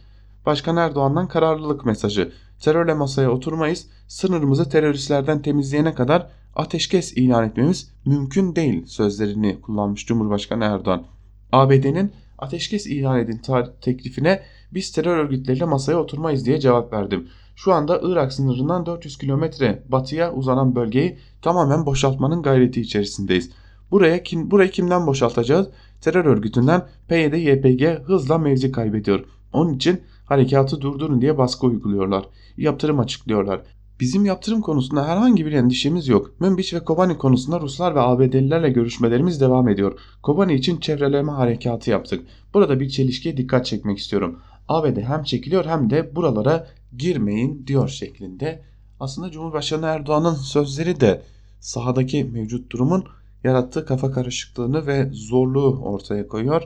[0.46, 2.32] Başkan Erdoğan'dan kararlılık mesajı.
[2.64, 10.64] Terörle masaya oturmayız, sınırımızı teröristlerden temizleyene kadar ateşkes ilan etmemiz mümkün değil sözlerini kullanmış Cumhurbaşkanı
[10.64, 11.04] Erdoğan.
[11.52, 13.42] ABD'nin ateşkes ilan edin
[13.82, 17.28] teklifine biz terör örgütleriyle masaya oturmayız diye cevap verdim.
[17.56, 23.52] Şu anda Irak sınırından 400 kilometre batıya uzanan bölgeyi tamamen boşaltmanın gayreti içerisindeyiz.
[23.92, 25.68] Buraya kim, burayı kimden boşaltacağız?
[26.02, 29.26] Terör örgütünden PYD-YPG hızla mevzi kaybediyor.
[29.54, 32.26] Onun için harekatı durdurun diye baskı uyguluyorlar.
[32.58, 33.62] Yaptırım açıklıyorlar.
[34.00, 36.32] Bizim yaptırım konusunda herhangi bir endişemiz yok.
[36.40, 40.00] Münbiç ve Kobani konusunda Ruslar ve ABD'lilerle görüşmelerimiz devam ediyor.
[40.24, 42.28] Kobani için çevreleme harekatı yaptık.
[42.54, 44.40] Burada bir çelişkiye dikkat çekmek istiyorum.
[44.68, 48.64] ABD hem çekiliyor hem de buralara girmeyin diyor şeklinde.
[49.00, 51.22] Aslında Cumhurbaşkanı Erdoğan'ın sözleri de
[51.60, 53.06] sahadaki mevcut durumun
[53.44, 56.64] yarattığı kafa karışıklığını ve zorluğu ortaya koyuyor.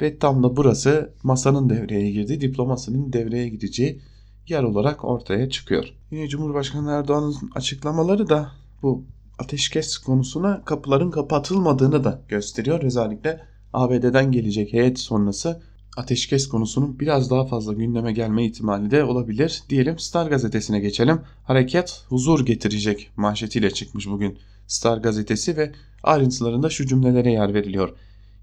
[0.00, 4.00] Ve tam da burası masanın devreye girdiği, diplomasının devreye gideceği
[4.48, 5.94] yer olarak ortaya çıkıyor.
[6.10, 9.04] Yine Cumhurbaşkanı Erdoğan'ın açıklamaları da bu
[9.38, 12.82] ateşkes konusuna kapıların kapatılmadığını da gösteriyor.
[12.82, 13.40] Özellikle
[13.72, 15.62] ABD'den gelecek heyet sonrası
[15.96, 19.62] ateşkes konusunun biraz daha fazla gündeme gelme ihtimali de olabilir.
[19.68, 21.20] Diyelim Star gazetesine geçelim.
[21.44, 27.94] Hareket huzur getirecek manşetiyle çıkmış bugün Star gazetesi ve ayrıntılarında şu cümlelere yer veriliyor.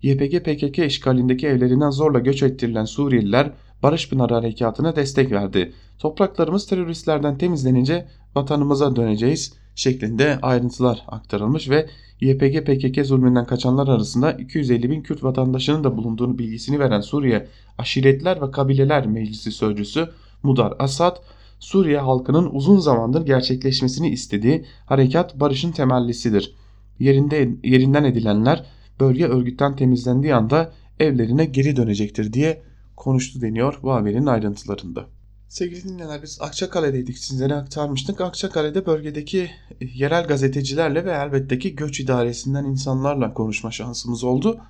[0.06, 3.52] YPG PKK işgalindeki evlerinden zorla göç ettirilen Suriyeliler
[3.84, 5.74] Barış Pınarı Harekatı'na destek verdi.
[6.00, 11.90] Topraklarımız teröristlerden temizlenince vatanımıza döneceğiz şeklinde ayrıntılar aktarılmış ve
[12.22, 18.42] YPG PKK zulmünden kaçanlar arasında 250 bin Kürt vatandaşının da bulunduğunu bilgisini veren Suriye Aşiretler
[18.42, 20.10] ve Kabileler Meclisi Sözcüsü
[20.44, 21.18] Mudar Asad,
[21.60, 26.56] Suriye halkının uzun zamandır gerçekleşmesini istediği harekat barışın temellisidir.
[27.00, 28.66] Yerinde, yerinden edilenler
[29.00, 32.62] bölge örgütten temizlendiği anda evlerine geri dönecektir diye
[32.96, 35.08] konuştu deniyor bu haberin ayrıntılarında.
[35.48, 38.22] Sevgili dinleyenler biz Akçakale'deydik sizlere aktarmıştık.
[38.22, 39.40] Akçakale'de bölgedeki
[39.82, 44.62] e, yerel gazetecilerle ve elbette ki göç idaresinden insanlarla konuşma şansımız oldu.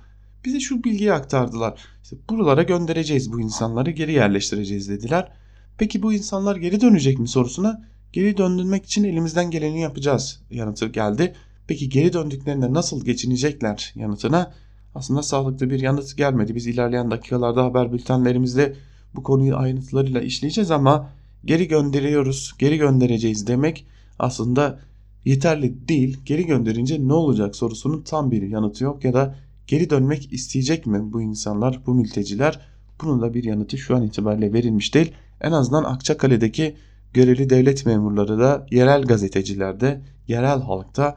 [0.44, 1.80] Bize şu bilgiyi aktardılar.
[2.02, 5.32] İşte buralara göndereceğiz bu insanları geri yerleştireceğiz dediler.
[5.78, 11.34] Peki bu insanlar geri dönecek mi sorusuna geri döndürmek için elimizden geleni yapacağız yanıtı geldi.
[11.66, 14.52] Peki geri döndüklerinde nasıl geçinecekler yanıtına
[14.94, 16.54] aslında sağlıklı bir yanıt gelmedi.
[16.54, 18.76] Biz ilerleyen dakikalarda haber bültenlerimizde
[19.14, 21.10] bu konuyu ayrıntılarıyla işleyeceğiz ama
[21.44, 23.86] geri gönderiyoruz, geri göndereceğiz demek
[24.18, 24.78] aslında
[25.24, 26.18] yeterli değil.
[26.24, 29.34] Geri gönderince ne olacak sorusunun tam bir yanıtı yok ya da
[29.66, 32.60] geri dönmek isteyecek mi bu insanlar, bu mülteciler?
[33.02, 35.12] Bunun da bir yanıtı şu an itibariyle verilmiş değil.
[35.40, 36.76] En azından Akçakale'deki
[37.12, 41.16] görevli devlet memurları da yerel gazetecilerde, yerel halkta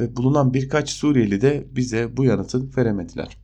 [0.00, 3.36] ve bulunan birkaç Suriyeli de bize bu yanıtı veremediler.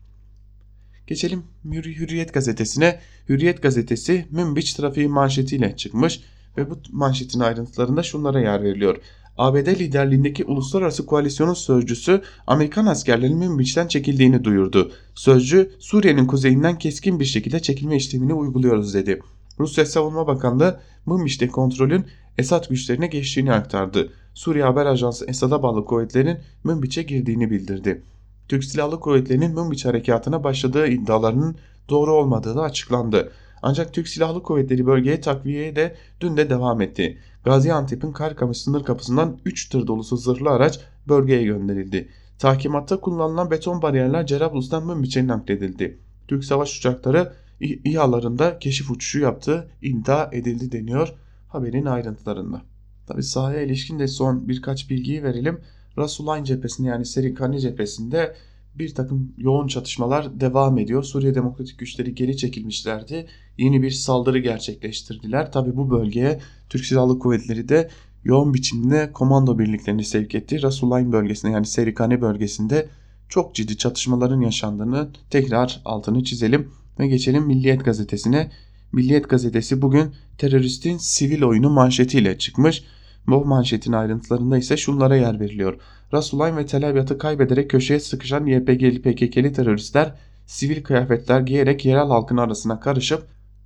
[1.06, 3.00] Geçelim Hürriyet gazetesine.
[3.28, 6.20] Hürriyet gazetesi Münbiç trafiği manşetiyle çıkmış
[6.56, 8.96] ve bu manşetin ayrıntılarında şunlara yer veriliyor.
[9.38, 14.92] ABD liderliğindeki uluslararası koalisyonun sözcüsü Amerikan askerlerinin Münbiç'ten çekildiğini duyurdu.
[15.14, 19.20] Sözcü Suriye'nin kuzeyinden keskin bir şekilde çekilme işlemini uyguluyoruz dedi.
[19.58, 22.06] Rusya Savunma Bakanlığı Münbiç'te kontrolün
[22.38, 24.12] Esad güçlerine geçtiğini aktardı.
[24.34, 28.02] Suriye Haber Ajansı Esad'a bağlı kuvvetlerin Münbiç'e girdiğini bildirdi.
[28.48, 31.56] Türk Silahlı Kuvvetleri'nin Münbiç harekatına başladığı iddialarının
[31.88, 33.32] doğru olmadığı da açıklandı.
[33.62, 37.18] Ancak Türk Silahlı Kuvvetleri bölgeye takviyeye de dün de devam etti.
[37.44, 42.08] Gaziantep'in Karkamış sınır kapısından 3 tır dolusu zırhlı araç bölgeye gönderildi.
[42.38, 45.98] Tahkimatta kullanılan beton bariyerler Cerablus'tan Münbiç'e nakledildi.
[46.28, 51.14] Türk savaş uçakları İHA'larında keşif uçuşu yaptığı iddia edildi deniyor
[51.48, 52.62] haberin ayrıntılarında.
[53.06, 55.60] Tabi sahaya ilişkin de son birkaç bilgiyi verelim.
[55.98, 58.34] Rasulayn cephesinde yani Serikani cephesinde
[58.74, 61.02] bir takım yoğun çatışmalar devam ediyor.
[61.02, 63.26] Suriye Demokratik Güçleri geri çekilmişlerdi.
[63.58, 65.52] Yeni bir saldırı gerçekleştirdiler.
[65.52, 67.90] Tabi bu bölgeye Türk Silahlı Kuvvetleri de
[68.24, 70.62] yoğun biçimde komando birliklerini sevk etti.
[70.62, 72.88] Rasulayn bölgesinde yani Serikani bölgesinde
[73.28, 78.50] çok ciddi çatışmaların yaşandığını tekrar altını çizelim ve geçelim Milliyet gazetesine.
[78.92, 82.84] Milliyet gazetesi bugün teröristin sivil oyunu manşetiyle çıkmış.
[83.26, 85.78] Bu manşetin ayrıntılarında ise şunlara yer veriliyor.
[86.14, 90.14] Rasulayn ve Tel Abyad'ı kaybederek köşeye sıkışan YPG'li PKK'li teröristler
[90.46, 93.22] sivil kıyafetler giyerek yerel halkın arasına karışıp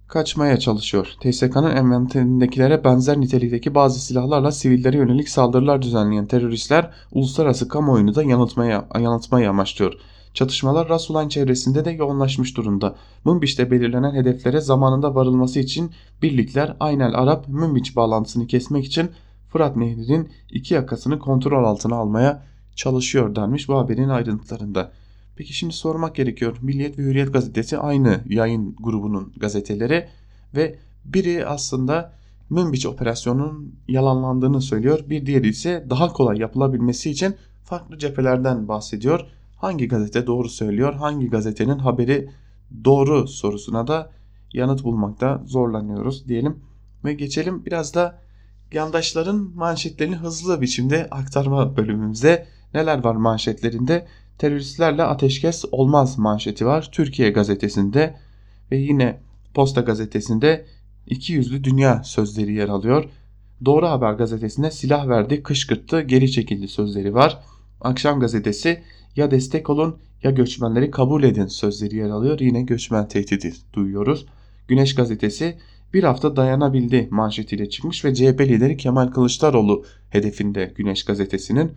[0.09, 1.07] kaçmaya çalışıyor.
[1.21, 8.89] TSK'nın envanterindekilere benzer nitelikteki bazı silahlarla sivillere yönelik saldırılar düzenleyen teröristler uluslararası kamuoyunu da yanıltmaya,
[8.95, 9.95] yanıltmayı amaçlıyor.
[10.35, 12.97] Çatışmalar Rasulan çevresinde de yoğunlaşmış durumda.
[13.25, 15.91] Münbiş'te belirlenen hedeflere zamanında varılması için
[16.23, 19.11] birlikler Aynel Arap Münbiç bağlantısını kesmek için
[19.49, 22.43] Fırat Nehri'nin iki yakasını kontrol altına almaya
[22.75, 24.93] çalışıyor denmiş bu haberin ayrıntılarında.
[25.37, 26.57] Peki şimdi sormak gerekiyor.
[26.63, 30.09] Milliyet ve Hürriyet gazetesi aynı yayın grubunun gazeteleri
[30.57, 32.13] ve biri aslında
[32.51, 35.05] Münbiç operasyonunun yalanlandığını söylüyor.
[35.09, 39.27] Bir diğeri ise daha kolay yapılabilmesi için farklı cephelerden bahsediyor.
[39.61, 40.95] Hangi gazete doğru söylüyor?
[40.95, 42.31] Hangi gazetenin haberi
[42.85, 44.11] doğru sorusuna da
[44.53, 46.59] yanıt bulmakta zorlanıyoruz diyelim.
[47.05, 48.19] Ve geçelim biraz da
[48.73, 52.47] yandaşların manşetlerini hızlı biçimde aktarma bölümümüzde.
[52.75, 54.07] Neler var manşetlerinde?
[54.39, 56.89] Teröristlerle ateşkes olmaz manşeti var.
[56.93, 58.17] Türkiye gazetesinde
[58.71, 59.21] ve yine
[59.55, 60.67] Posta gazetesinde
[61.07, 63.05] iki yüzlü dünya sözleri yer alıyor.
[63.65, 67.39] Doğru Haber gazetesinde silah verdi, kışkırttı, geri çekildi sözleri var.
[67.81, 68.83] Akşam gazetesi
[69.17, 72.41] ya destek olun ya göçmenleri kabul edin sözleri yer alıyor.
[72.41, 74.27] Yine göçmen tehdidi duyuyoruz.
[74.69, 75.59] Güneş gazetesi
[75.95, 81.73] bir hafta dayanabildi manşetiyle çıkmış ve CHP lideri Kemal Kılıçdaroğlu hedefinde Güneş gazetesinin.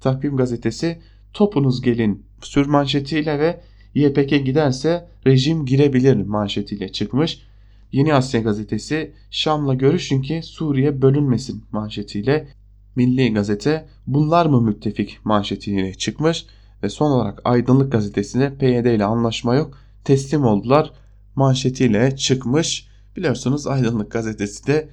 [0.00, 0.98] Takvim gazetesi
[1.32, 3.60] topunuz gelin sür manşetiyle ve
[3.94, 7.42] YPG giderse rejim girebilir manşetiyle çıkmış.
[7.92, 12.48] Yeni Asya gazetesi Şam'la görüşün ki Suriye bölünmesin manşetiyle
[12.96, 16.46] Milli Gazete bunlar mı müttefik manşetiyle çıkmış
[16.82, 20.92] ve son olarak Aydınlık gazetesinde PYD ile anlaşma yok teslim oldular
[21.34, 22.88] manşetiyle çıkmış.
[23.16, 24.88] Biliyorsunuz Aydınlık gazetesi de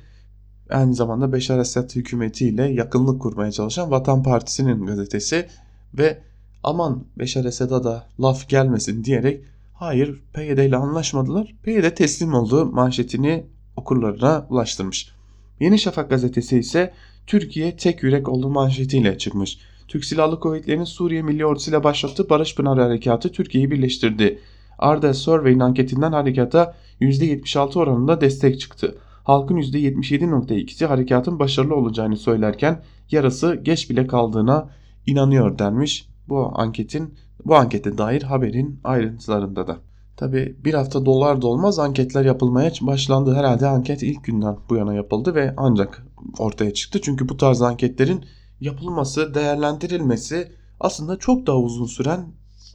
[0.69, 5.48] aynı zamanda Beşar Esad hükümetiyle yakınlık kurmaya çalışan Vatan Partisi'nin gazetesi
[5.93, 6.21] ve
[6.63, 9.43] aman Beşar Esad'a da laf gelmesin diyerek
[9.74, 11.56] hayır PYD ile anlaşmadılar.
[11.63, 13.45] PYD teslim oldu manşetini
[13.76, 15.12] okurlarına ulaştırmış.
[15.60, 16.93] Yeni Şafak gazetesi ise
[17.28, 19.60] Türkiye tek yürek oldu manşetiyle çıkmış.
[19.88, 24.39] Türk Silahlı Kuvvetleri'nin Suriye Milli Ordusu ile başlattığı Barış Pınarı Harekatı Türkiye'yi birleştirdi.
[24.80, 28.98] Arda Survey'in anketinden harekata %76 oranında destek çıktı.
[29.24, 34.69] Halkın %77.2'si harekatın başarılı olacağını söylerken yarısı geç bile kaldığına
[35.06, 39.78] inanıyor denmiş bu anketin bu ankete dair haberin ayrıntılarında da.
[40.17, 43.36] Tabi bir hafta dolar dolmaz anketler yapılmaya başlandı.
[43.36, 46.06] Herhalde anket ilk günden bu yana yapıldı ve ancak
[46.39, 47.00] ortaya çıktı.
[47.04, 48.26] Çünkü bu tarz anketlerin
[48.61, 52.25] yapılması, değerlendirilmesi aslında çok daha uzun süren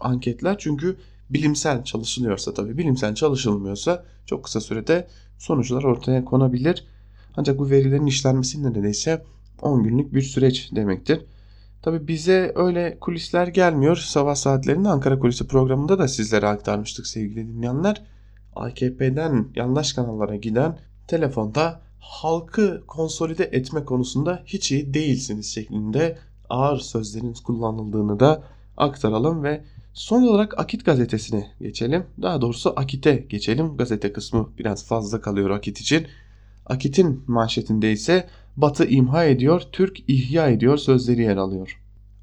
[0.01, 0.59] anketler.
[0.59, 0.97] Çünkü
[1.31, 6.85] bilimsel çalışılıyorsa tabi bilimsel çalışılmıyorsa çok kısa sürede sonuçlar ortaya konabilir.
[7.37, 9.25] Ancak bu verilerin işlenmesi neredeyse
[9.63, 11.25] 10 günlük bir süreç demektir.
[11.83, 13.97] Tabi bize öyle kulisler gelmiyor.
[13.97, 18.03] Sabah saatlerinde Ankara Kulisi programında da sizlere aktarmıştık sevgili dinleyenler.
[18.57, 27.35] AKP'den yandaş kanallara giden telefonda halkı konsolide etme konusunda hiç iyi değilsiniz şeklinde ağır sözlerin
[27.45, 28.43] kullanıldığını da
[28.77, 32.07] aktaralım ve son olarak Akit gazetesine geçelim.
[32.23, 33.77] Daha doğrusu Akit'e geçelim.
[33.77, 36.07] Gazete kısmı biraz fazla kalıyor Akit için.
[36.67, 41.80] Akit'in manşetinde ise Batı imha ediyor, Türk ihya ediyor sözleri yer alıyor.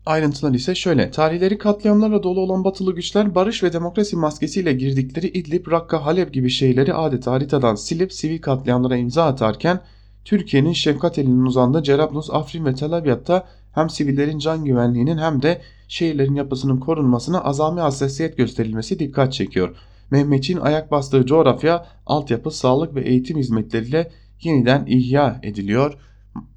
[0.07, 1.11] Ayrıntılar ise şöyle.
[1.11, 6.49] Tarihleri katliamlarla dolu olan batılı güçler barış ve demokrasi maskesiyle girdikleri İdlib, Rakka, Halep gibi
[6.49, 9.79] şeyleri adeta haritadan silip sivil katliamlara imza atarken
[10.25, 15.61] Türkiye'nin şefkat elinin uzandığı Cerablus, Afrin ve Tel Abyad'da hem sivillerin can güvenliğinin hem de
[15.87, 19.75] şehirlerin yapısının korunmasına azami hassasiyet gösterilmesi dikkat çekiyor.
[20.11, 24.11] Mehmetçiğin ayak bastığı coğrafya, altyapı, sağlık ve eğitim hizmetleriyle
[24.43, 25.97] yeniden ihya ediliyor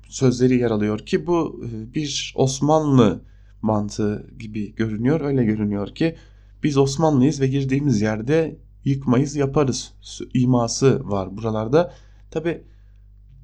[0.08, 3.30] sözleri yer alıyor ki bu e, bir Osmanlı
[3.62, 5.20] mantığı gibi görünüyor.
[5.20, 6.16] Öyle görünüyor ki
[6.62, 9.92] biz Osmanlıyız ve girdiğimiz yerde yıkmayız yaparız
[10.35, 11.94] iması var buralarda.
[12.31, 12.62] Tabi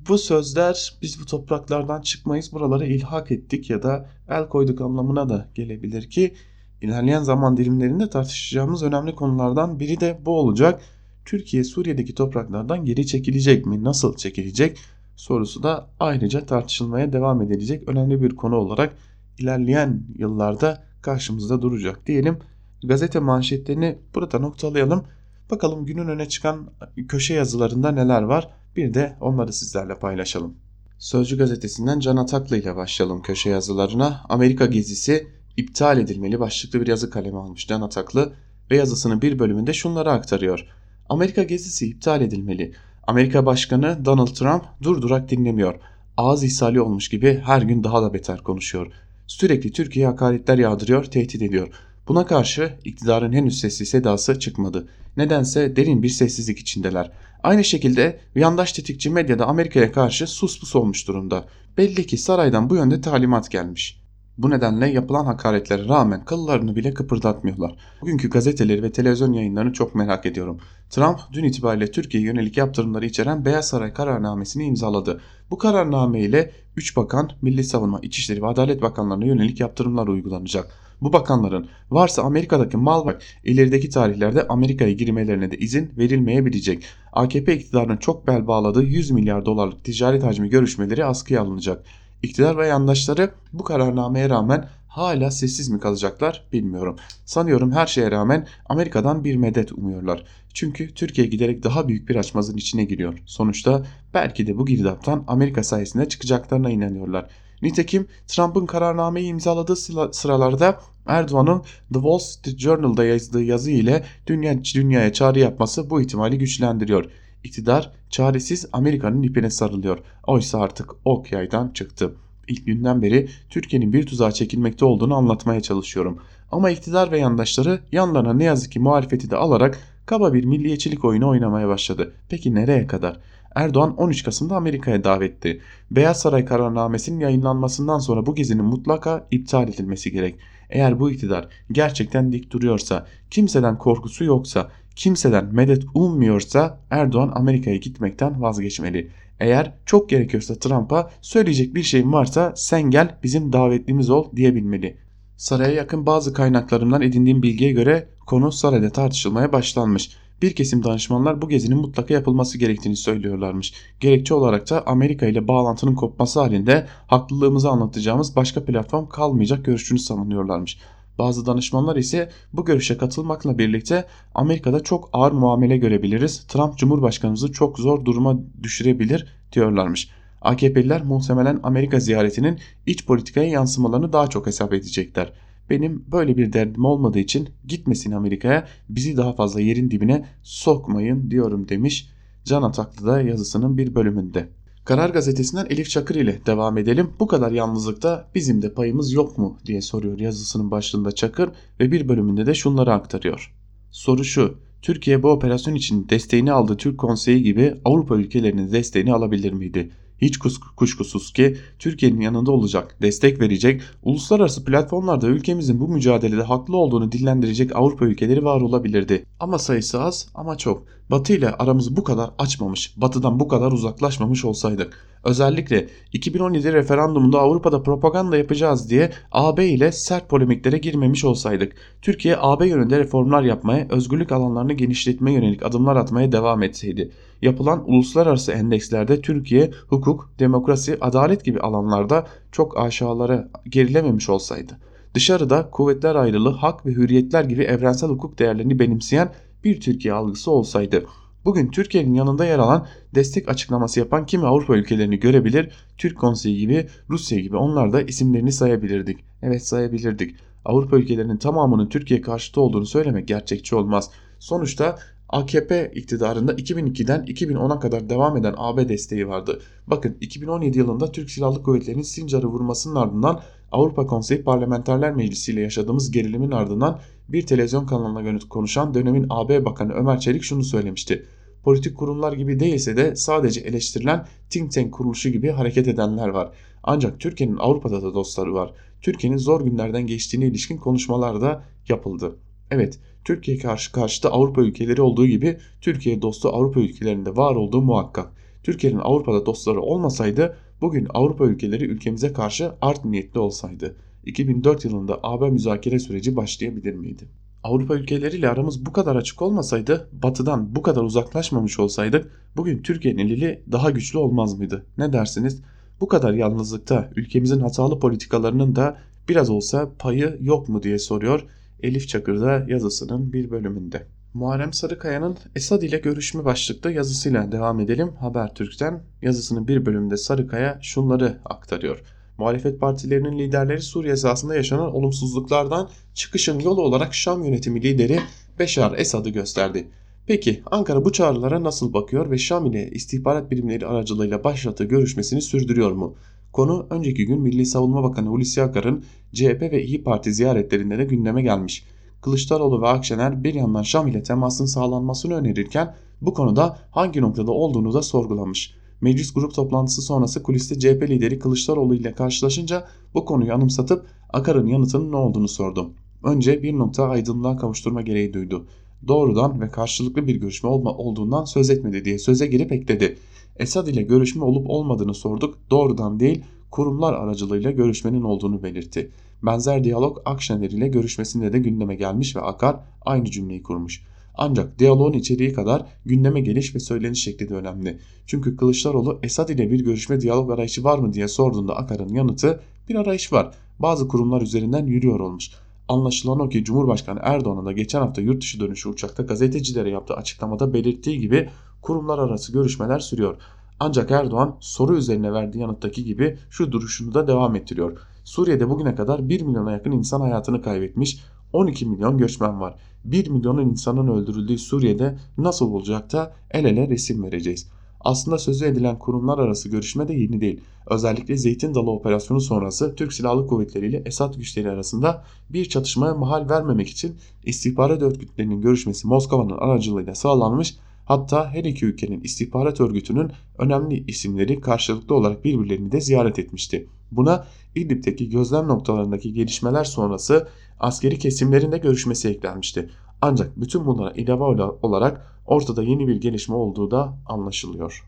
[0.09, 5.49] bu sözler biz bu topraklardan çıkmayız buralara ilhak ettik ya da el koyduk anlamına da
[5.55, 6.35] gelebilir ki
[6.83, 10.81] ilerleyen zaman dilimlerinde tartışacağımız önemli konulardan biri de bu olacak.
[11.25, 13.85] Türkiye Suriye'deki topraklardan geri çekilecek mi?
[13.85, 14.79] Nasıl çekilecek?
[15.17, 18.97] sorusu da ayrıca tartışılmaya devam edilecek önemli bir konu olarak
[19.39, 22.39] ilerleyen yıllarda karşımızda duracak diyelim.
[22.85, 25.05] Gazete manşetlerini burada noktalayalım.
[25.51, 26.71] Bakalım günün öne çıkan
[27.09, 30.55] köşe yazılarında neler var bir de onları sizlerle paylaşalım.
[30.99, 34.21] Sözcü gazetesinden Can Ataklı ile başlayalım köşe yazılarına.
[34.29, 35.27] Amerika gezisi
[35.57, 38.33] iptal edilmeli başlıklı bir yazı kalemi almış Can Ataklı
[38.71, 40.67] ve yazısının bir bölümünde şunları aktarıyor.
[41.09, 42.73] Amerika gezisi iptal edilmeli.
[43.07, 45.75] Amerika Başkanı Donald Trump durdurak dinlemiyor.
[46.17, 48.93] ağız ishali olmuş gibi her gün daha da beter konuşuyor.
[49.27, 51.69] Sürekli Türkiye'ye hakaretler yağdırıyor, tehdit ediyor.
[52.09, 54.89] Buna karşı iktidarın henüz sessiz sedası çıkmadı.
[55.17, 57.11] Nedense derin bir sessizlik içindeler.
[57.43, 61.45] Aynı şekilde yandaş tetikçi medyada Amerika'ya karşı sus pus olmuş durumda.
[61.79, 64.06] Belli ki saraydan bu yönde talimat gelmiş.
[64.39, 67.77] Bu nedenle yapılan hakaretlere rağmen kıllarını bile kıpırdatmıyorlar.
[68.01, 70.59] Bugünkü gazeteleri ve televizyon yayınlarını çok merak ediyorum.
[70.91, 75.21] Trump dün itibariyle Türkiye'ye yönelik yaptırımları içeren Beyaz Saray kararnamesini imzaladı.
[75.51, 80.73] Bu kararname ile 3 bakan, Milli Savunma, İçişleri ve Adalet Bakanlarına yönelik yaptırımlar uygulanacak.
[81.01, 86.85] Bu bakanların varsa Amerika'daki mal var ilerideki tarihlerde Amerika'ya girmelerine de izin verilmeyebilecek.
[87.13, 91.85] AKP iktidarının çok bel bağladığı 100 milyar dolarlık ticaret hacmi görüşmeleri askıya alınacak.
[92.23, 96.97] İktidar ve yandaşları bu kararnameye rağmen hala sessiz mi kalacaklar bilmiyorum.
[97.25, 100.25] Sanıyorum her şeye rağmen Amerika'dan bir medet umuyorlar.
[100.55, 103.19] Çünkü Türkiye giderek daha büyük bir açmazın içine giriyor.
[103.27, 107.31] Sonuçta belki de bu girdaptan Amerika sayesinde çıkacaklarına inanıyorlar.
[107.63, 109.77] Nitekim Trump'ın kararnameyi imzaladığı
[110.13, 116.39] sıralarda Erdoğan'ın The Wall Street Journal'da yazdığı yazı ile dünya, dünyaya çağrı yapması bu ihtimali
[116.39, 117.11] güçlendiriyor.
[117.47, 119.99] İktidar çaresiz Amerika'nın ipine sarılıyor.
[120.27, 122.15] Oysa artık ok yaydan çıktı.
[122.49, 126.19] İlk günden beri Türkiye'nin bir tuzağa çekilmekte olduğunu anlatmaya çalışıyorum.
[126.53, 131.29] Ama iktidar ve yandaşları yanlarına ne yazık ki muhalefeti de alarak kaba bir milliyetçilik oyunu
[131.29, 132.13] oynamaya başladı.
[132.29, 133.21] Peki nereye kadar?
[133.55, 135.61] Erdoğan 13 Kasım'da Amerika'ya davetti.
[135.91, 140.39] Beyaz Saray kararnamesinin yayınlanmasından sonra bu gezinin mutlaka iptal edilmesi gerek.
[140.71, 148.43] Eğer bu iktidar gerçekten dik duruyorsa, kimseden korkusu yoksa, kimseden medet ummuyorsa Erdoğan Amerika'ya gitmekten
[148.43, 149.11] vazgeçmeli.
[149.41, 154.97] Eğer çok gerekiyorsa Trump'a söyleyecek bir şeyin varsa sen gel bizim davetlimiz ol diyebilmeli.
[155.37, 160.11] Saraya yakın bazı kaynaklarımdan edindiğim bilgiye göre konu sarayda tartışılmaya başlanmış.
[160.43, 163.75] Bir kesim danışmanlar bu gezinin mutlaka yapılması gerektiğini söylüyorlarmış.
[164.01, 170.79] Gerekçe olarak da Amerika ile bağlantının kopması halinde haklılığımızı anlatacağımız başka platform kalmayacak görüşünü savunuyorlarmış.
[171.19, 174.05] Bazı danışmanlar ise bu görüşe katılmakla birlikte
[174.35, 176.47] Amerika'da çok ağır muamele görebiliriz.
[176.47, 180.09] Trump Cumhurbaşkanımızı çok zor duruma düşürebilir diyorlarmış.
[180.43, 185.33] AKP'liler muhtemelen Amerika ziyaretinin iç politikaya yansımalarını daha çok hesap edecekler.
[185.71, 191.69] Benim böyle bir derdim olmadığı için gitmesin Amerika'ya bizi daha fazla yerin dibine sokmayın diyorum
[191.69, 192.11] demiş
[192.45, 194.49] Can Ataklı da yazısının bir bölümünde.
[194.87, 197.11] Karar gazetesinden Elif Çakır ile devam edelim.
[197.21, 202.09] Bu kadar yalnızlıkta bizim de payımız yok mu diye soruyor yazısının başlığında Çakır ve bir
[202.09, 203.55] bölümünde de şunları aktarıyor.
[203.91, 204.59] Soru şu.
[204.83, 209.91] Türkiye bu operasyon için desteğini aldığı Türk Konseyi gibi Avrupa ülkelerinin desteğini alabilir miydi?
[210.19, 210.39] Hiç
[210.77, 217.77] kuşkusuz ki Türkiye'nin yanında olacak, destek verecek, uluslararası platformlarda ülkemizin bu mücadelede haklı olduğunu dillendirecek
[217.77, 219.25] Avrupa ülkeleri var olabilirdi.
[219.41, 220.83] Ama sayısı az ama çok.
[221.11, 225.07] Batı ile aramızı bu kadar açmamış, Batı'dan bu kadar uzaklaşmamış olsaydık.
[225.25, 231.73] Özellikle 2017 referandumunda Avrupa'da propaganda yapacağız diye AB ile sert polemiklere girmemiş olsaydık.
[232.03, 237.13] Türkiye AB yönünde reformlar yapmaya, özgürlük alanlarını genişletmeye yönelik adımlar atmaya devam etseydi.
[237.43, 244.79] Yapılan uluslararası endekslerde Türkiye hukuk, demokrasi, adalet gibi alanlarda çok aşağılara gerilememiş olsaydı.
[245.15, 249.33] Dışarıda kuvvetler ayrılığı, hak ve hürriyetler gibi evrensel hukuk değerlerini benimseyen
[249.65, 251.07] bir Türkiye algısı olsaydı.
[251.45, 256.87] Bugün Türkiye'nin yanında yer alan destek açıklaması yapan kimi Avrupa ülkelerini görebilir, Türk Konseyi gibi,
[257.11, 259.19] Rusya gibi onlar da isimlerini sayabilirdik.
[259.43, 260.37] Evet sayabilirdik.
[260.65, 264.11] Avrupa ülkelerinin tamamının Türkiye karşıtı olduğunu söylemek gerçekçi olmaz.
[264.39, 264.99] Sonuçta
[265.29, 269.61] AKP iktidarında 2002'den 2010'a kadar devam eden AB desteği vardı.
[269.87, 273.41] Bakın 2017 yılında Türk Silahlı Kuvvetleri'nin Sincar'ı vurmasının ardından
[273.73, 279.93] Avrupa Konseyi Parlamenterler Meclisi ile yaşadığımız gerilimin ardından bir televizyon kanalına konuşan dönemin AB Bakanı
[279.93, 281.27] Ömer Çelik şunu söylemişti.
[281.65, 286.53] Politik kurumlar gibi değilse de sadece eleştirilen think tank kuruluşu gibi hareket edenler var.
[286.83, 288.73] Ancak Türkiye'nin Avrupa'da da dostları var.
[289.01, 292.37] Türkiye'nin zor günlerden geçtiğine ilişkin konuşmalar da yapıldı.
[292.71, 298.33] Evet, Türkiye karşı karşıta Avrupa ülkeleri olduğu gibi Türkiye dostu Avrupa ülkelerinde var olduğu muhakkak.
[298.63, 303.97] Türkiye'nin Avrupa'da dostları olmasaydı bugün Avrupa ülkeleri ülkemize karşı art niyetli olsaydı.
[304.27, 307.29] 2004 yılında AB müzakere süreci başlayabilir miydi?
[307.65, 313.63] Avrupa ülkeleriyle aramız bu kadar açık olmasaydı, batıdan bu kadar uzaklaşmamış olsaydık bugün Türkiye'nin eli
[313.73, 314.87] daha güçlü olmaz mıydı?
[314.99, 315.63] Ne dersiniz?
[316.01, 318.99] Bu kadar yalnızlıkta ülkemizin hatalı politikalarının da
[319.29, 321.47] biraz olsa payı yok mu diye soruyor
[321.83, 324.07] Elif Çakır'da yazısının bir bölümünde.
[324.35, 328.13] Muharrem Sarıkaya'nın Esad ile görüşme başlıklı yazısıyla devam edelim.
[328.21, 332.03] Habertürk'ten yazısının bir bölümünde Sarıkaya şunları aktarıyor.
[332.39, 338.21] Muhalefet partilerinin liderleri Suriye esasında yaşanan olumsuzluklardan çıkışın yolu olarak Şam yönetimi lideri
[338.59, 339.89] Beşar Esad'ı gösterdi.
[340.27, 345.93] Peki Ankara bu çağrılara nasıl bakıyor ve Şam ile istihbarat birimleri aracılığıyla başlattığı görüşmesini sürdürüyor
[345.93, 346.17] mu?
[346.57, 351.43] Konu önceki gün Milli Savunma Bakanı Hulusi Akar'ın CHP ve İyi Parti ziyaretlerinde de gündeme
[351.43, 351.85] gelmiş.
[352.21, 357.93] Kılıçdaroğlu ve Akşener bir yandan Şam ile temasın sağlanmasını önerirken bu konuda hangi noktada olduğunu
[357.93, 358.75] da sorgulamış.
[359.01, 362.85] Meclis grup toplantısı sonrası kuliste CHP lideri Kılıçdaroğlu ile karşılaşınca
[363.15, 365.91] bu konuyu anımsatıp Akar'ın yanıtının ne olduğunu sordu.
[366.25, 368.67] Önce bir nokta aydınlığa kavuşturma gereği duydu.
[369.09, 373.17] Doğrudan ve karşılıklı bir görüşme olma olduğundan söz etmedi diye söze girip ekledi.
[373.59, 375.59] Esad ile görüşme olup olmadığını sorduk.
[375.71, 379.11] Doğrudan değil kurumlar aracılığıyla görüşmenin olduğunu belirtti.
[379.43, 384.03] Benzer diyalog Akşener ile görüşmesinde de gündeme gelmiş ve Akar aynı cümleyi kurmuş.
[384.35, 387.99] Ancak diyaloğun içeriği kadar gündeme geliş ve söyleniş şekli de önemli.
[388.27, 392.95] Çünkü Kılıçdaroğlu Esad ile bir görüşme diyalog arayışı var mı diye sorduğunda Akar'ın yanıtı bir
[392.95, 393.55] arayış var.
[393.79, 395.51] Bazı kurumlar üzerinden yürüyor olmuş.
[395.89, 400.75] Anlaşılan o ki Cumhurbaşkanı Erdoğan'ın da geçen hafta yurt dışı dönüşü uçakta gazetecilere yaptığı açıklamada
[400.75, 401.49] belirttiği gibi
[401.83, 403.37] kurumlar arası görüşmeler sürüyor.
[403.81, 407.99] Ancak Erdoğan soru üzerine verdiği yanıttaki gibi şu duruşunu da devam ettiriyor.
[408.25, 412.75] Suriye'de bugüne kadar 1 milyona yakın insan hayatını kaybetmiş, 12 milyon göçmen var.
[413.05, 417.71] 1 milyonun insanın öldürüldüğü Suriye'de nasıl olacak da el ele resim vereceğiz.
[418.01, 420.61] Aslında sözü edilen kurumlar arası görüşme de yeni değil.
[420.87, 426.49] Özellikle Zeytin Dalı operasyonu sonrası Türk Silahlı Kuvvetleri ile Esad güçleri arasında bir çatışmaya mahal
[426.49, 434.05] vermemek için istihbarat örgütlerinin görüşmesi Moskova'nın aracılığıyla sağlanmış Hatta her iki ülkenin istihbarat örgütünün önemli
[434.07, 436.87] isimleri karşılıklı olarak birbirlerini de ziyaret etmişti.
[437.13, 440.49] Buna İdlib'deki gözlem noktalarındaki gelişmeler sonrası
[440.81, 442.91] askeri kesimlerin de görüşmesi eklenmişti.
[443.23, 444.45] Ancak bütün bunlara ilave
[444.83, 448.05] olarak ortada yeni bir gelişme olduğu da anlaşılıyor.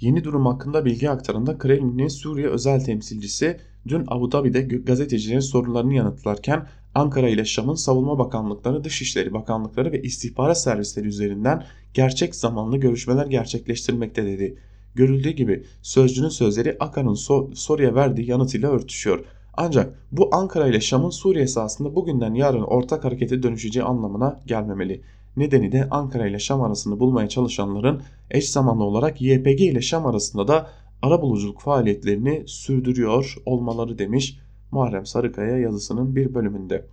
[0.00, 6.66] Yeni durum hakkında bilgi aktarında Kremlin'in Suriye özel temsilcisi dün Abu Dhabi'de gazetecilerin sorularını yanıtlarken
[6.94, 11.64] Ankara ile Şam'ın savunma bakanlıkları, dışişleri bakanlıkları ve istihbarat servisleri üzerinden
[11.94, 14.58] gerçek zamanlı görüşmeler gerçekleştirmekte dedi.
[14.94, 19.24] Görüldüğü gibi sözcünün sözleri Akar'ın so soruya verdiği yanıtıyla örtüşüyor.
[19.60, 25.02] Ancak bu Ankara ile Şam'ın Suriye sahasında bugünden yarın ortak harekete dönüşeceği anlamına gelmemeli.
[25.36, 30.48] Nedeni de Ankara ile Şam arasını bulmaya çalışanların eş zamanlı olarak YPG ile Şam arasında
[30.48, 30.70] da
[31.02, 34.38] arabuluculuk faaliyetlerini sürdürüyor olmaları demiş
[34.70, 36.86] Muharrem Sarıkaya yazısının bir bölümünde.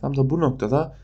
[0.00, 0.96] Tam da bu noktada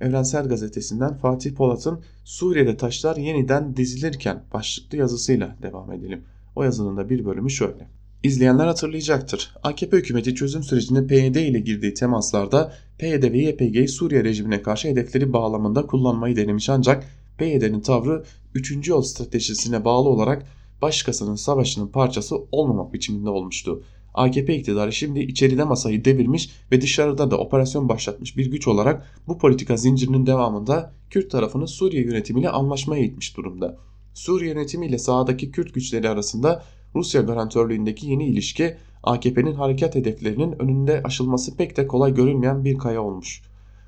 [0.00, 6.24] Evrensel Gazetesi'nden Fatih Polat'ın Suriye'de taşlar yeniden dizilirken başlıklı yazısıyla devam edelim.
[6.56, 7.88] O yazının da bir bölümü şöyle.
[8.22, 9.54] İzleyenler hatırlayacaktır.
[9.62, 15.32] AKP hükümeti çözüm sürecinde PYD ile girdiği temaslarda PYD ve YPG'yi Suriye rejimine karşı hedefleri
[15.32, 17.04] bağlamında kullanmayı denemiş ancak
[17.38, 18.88] PYD'nin tavrı 3.
[18.88, 20.46] yol stratejisine bağlı olarak
[20.82, 23.82] başkasının savaşının parçası olmamak biçiminde olmuştu.
[24.16, 29.38] AKP iktidarı şimdi içeride masayı devirmiş ve dışarıda da operasyon başlatmış bir güç olarak bu
[29.38, 33.76] politika zincirinin devamında Kürt tarafını Suriye yönetimiyle anlaşmaya itmiş durumda.
[34.14, 36.62] Suriye yönetimiyle sahadaki Kürt güçleri arasında
[36.94, 43.02] Rusya garantörlüğündeki yeni ilişki AKP'nin harekat hedeflerinin önünde aşılması pek de kolay görünmeyen bir kaya
[43.02, 43.42] olmuş.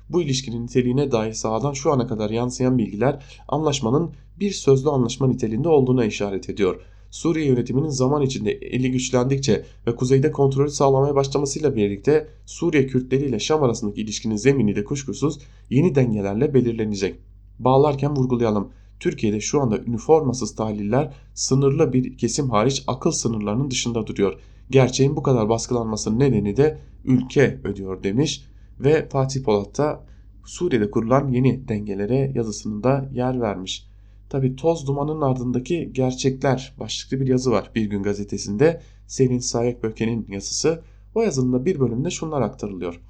[0.09, 5.69] Bu ilişkinin niteliğine dair sahadan şu ana kadar yansıyan bilgiler anlaşmanın bir sözlü anlaşma niteliğinde
[5.69, 6.81] olduğuna işaret ediyor.
[7.11, 13.39] Suriye yönetiminin zaman içinde eli güçlendikçe ve kuzeyde kontrolü sağlamaya başlamasıyla birlikte Suriye Kürtleri ile
[13.39, 15.39] Şam arasındaki ilişkinin zemini de kuşkusuz
[15.69, 17.15] yeni dengelerle belirlenecek.
[17.59, 18.69] Bağlarken vurgulayalım.
[18.99, 24.39] Türkiye'de şu anda üniformasız tahliller sınırlı bir kesim hariç akıl sınırlarının dışında duruyor.
[24.69, 28.45] Gerçeğin bu kadar baskılanmasının nedeni de ülke ödüyor demiş
[28.79, 30.05] ve Fatih Polat da
[30.45, 33.88] Suriye'de kurulan yeni dengelere yazısında yer vermiş.
[34.29, 38.81] Tabi toz dumanın ardındaki gerçekler başlıklı bir yazı var Bir Gün gazetesinde.
[39.07, 40.81] Selin Sayek Böke'nin yazısı.
[41.15, 43.01] O yazının da bir bölümünde şunlar aktarılıyor.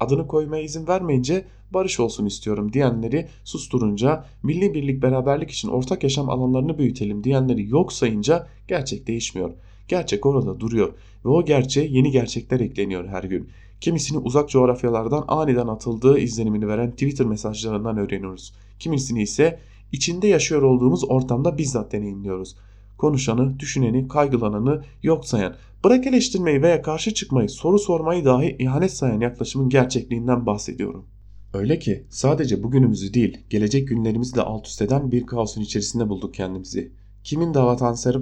[0.00, 6.30] Adını koymaya izin vermeyince barış olsun istiyorum diyenleri susturunca, milli birlik beraberlik için ortak yaşam
[6.30, 9.50] alanlarını büyütelim diyenleri yok sayınca gerçek değişmiyor.
[9.88, 10.92] Gerçek orada duruyor
[11.24, 13.48] ve o gerçeğe yeni gerçekler ekleniyor her gün.
[13.80, 18.54] Kimisini uzak coğrafyalardan aniden atıldığı izlenimini veren Twitter mesajlarından öğreniyoruz.
[18.78, 19.58] Kimisini ise
[19.92, 22.56] içinde yaşıyor olduğumuz ortamda bizzat deneyimliyoruz.
[22.98, 29.20] Konuşanı, düşüneni, kaygılananı yok sayan, bırak eleştirmeyi veya karşı çıkmayı, soru sormayı dahi ihanet sayan
[29.20, 31.06] yaklaşımın gerçekliğinden bahsediyorum.
[31.54, 36.34] Öyle ki sadece bugünümüzü değil, gelecek günlerimizi de alt üst eden bir kaosun içerisinde bulduk
[36.34, 36.92] kendimizi.
[37.24, 37.54] Kimin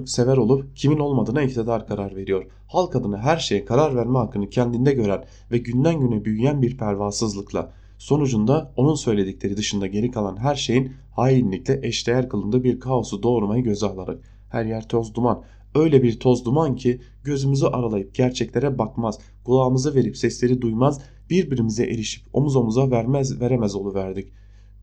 [0.05, 2.45] sever olup kimin olmadığına iktidar karar veriyor.
[2.67, 7.73] Halk adına her şeye karar verme hakkını kendinde gören ve günden güne büyüyen bir pervasızlıkla
[7.97, 13.85] Sonucunda onun söyledikleri dışında geri kalan her şeyin hainlikle eşdeğer kılındığı bir kaosu doğurmayı göze
[13.85, 14.19] alarak
[14.49, 15.43] her yer toz duman.
[15.75, 22.23] Öyle bir toz duman ki gözümüzü aralayıp gerçeklere bakmaz, kulağımızı verip sesleri duymaz, birbirimize erişip
[22.33, 24.33] omuz omuza vermez veremez verdik.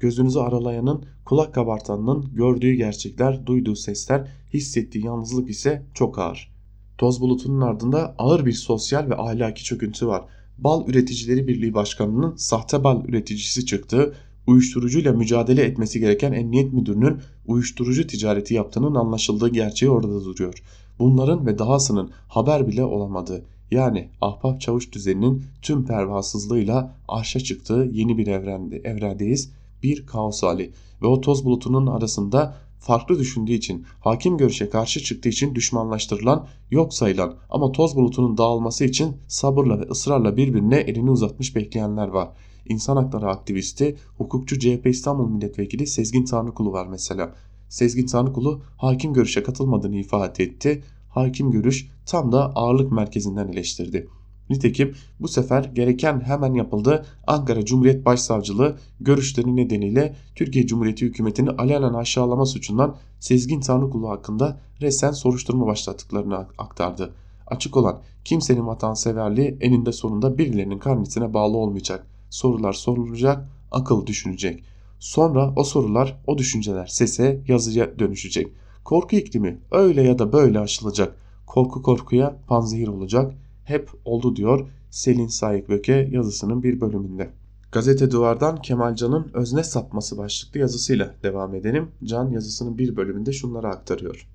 [0.00, 6.54] Gözünüzü aralayanın, kulak kabartanın gördüğü gerçekler, duyduğu sesler, hissettiği yalnızlık ise çok ağır.
[6.98, 10.24] Toz bulutunun ardında ağır bir sosyal ve ahlaki çöküntü var.
[10.58, 14.14] Bal Üreticileri Birliği Başkanı'nın sahte bal üreticisi çıktığı,
[14.46, 20.62] uyuşturucuyla mücadele etmesi gereken emniyet müdürünün uyuşturucu ticareti yaptığının anlaşıldığı gerçeği orada duruyor.
[20.98, 28.18] Bunların ve dahasının haber bile olamadığı yani ahbap çavuş düzeninin tüm pervasızlığıyla arşa çıktığı yeni
[28.18, 29.50] bir evrende, evrendeyiz.
[29.82, 35.28] Bir kaos hali ve o toz bulutunun arasında farklı düşündüğü için, hakim görüşe karşı çıktığı
[35.28, 41.56] için düşmanlaştırılan, yok sayılan ama toz bulutunun dağılması için sabırla ve ısrarla birbirine elini uzatmış
[41.56, 42.28] bekleyenler var.
[42.68, 47.34] İnsan hakları aktivisti, hukukçu CHP İstanbul Milletvekili Sezgin Tanrıkulu var mesela.
[47.68, 50.82] Sezgin Tanrıkulu hakim görüşe katılmadığını ifade etti.
[51.08, 54.08] Hakim görüş tam da ağırlık merkezinden eleştirdi.
[54.50, 57.06] Nitekim bu sefer gereken hemen yapıldı.
[57.26, 65.10] Ankara Cumhuriyet Başsavcılığı görüşleri nedeniyle Türkiye Cumhuriyeti hükümetini alenen aşağılama suçundan Sezgin Tanrıkulu hakkında resen
[65.10, 67.14] soruşturma başlattıklarını aktardı.
[67.46, 72.06] Açık olan kimsenin vatanseverliği eninde sonunda birilerinin karnesine bağlı olmayacak.
[72.30, 74.64] Sorular sorulacak, akıl düşünecek.
[74.98, 78.48] Sonra o sorular, o düşünceler sese, yazıya dönüşecek.
[78.84, 81.16] Korku iklimi öyle ya da böyle aşılacak.
[81.46, 83.34] Korku korkuya panzehir olacak
[83.64, 87.30] hep oldu diyor Selin Sayıkböke yazısının bir bölümünde.
[87.72, 91.88] Gazete Duvar'dan Kemal Can'ın özne sapması başlıklı yazısıyla devam edelim.
[92.04, 94.28] Can yazısının bir bölümünde şunları aktarıyor.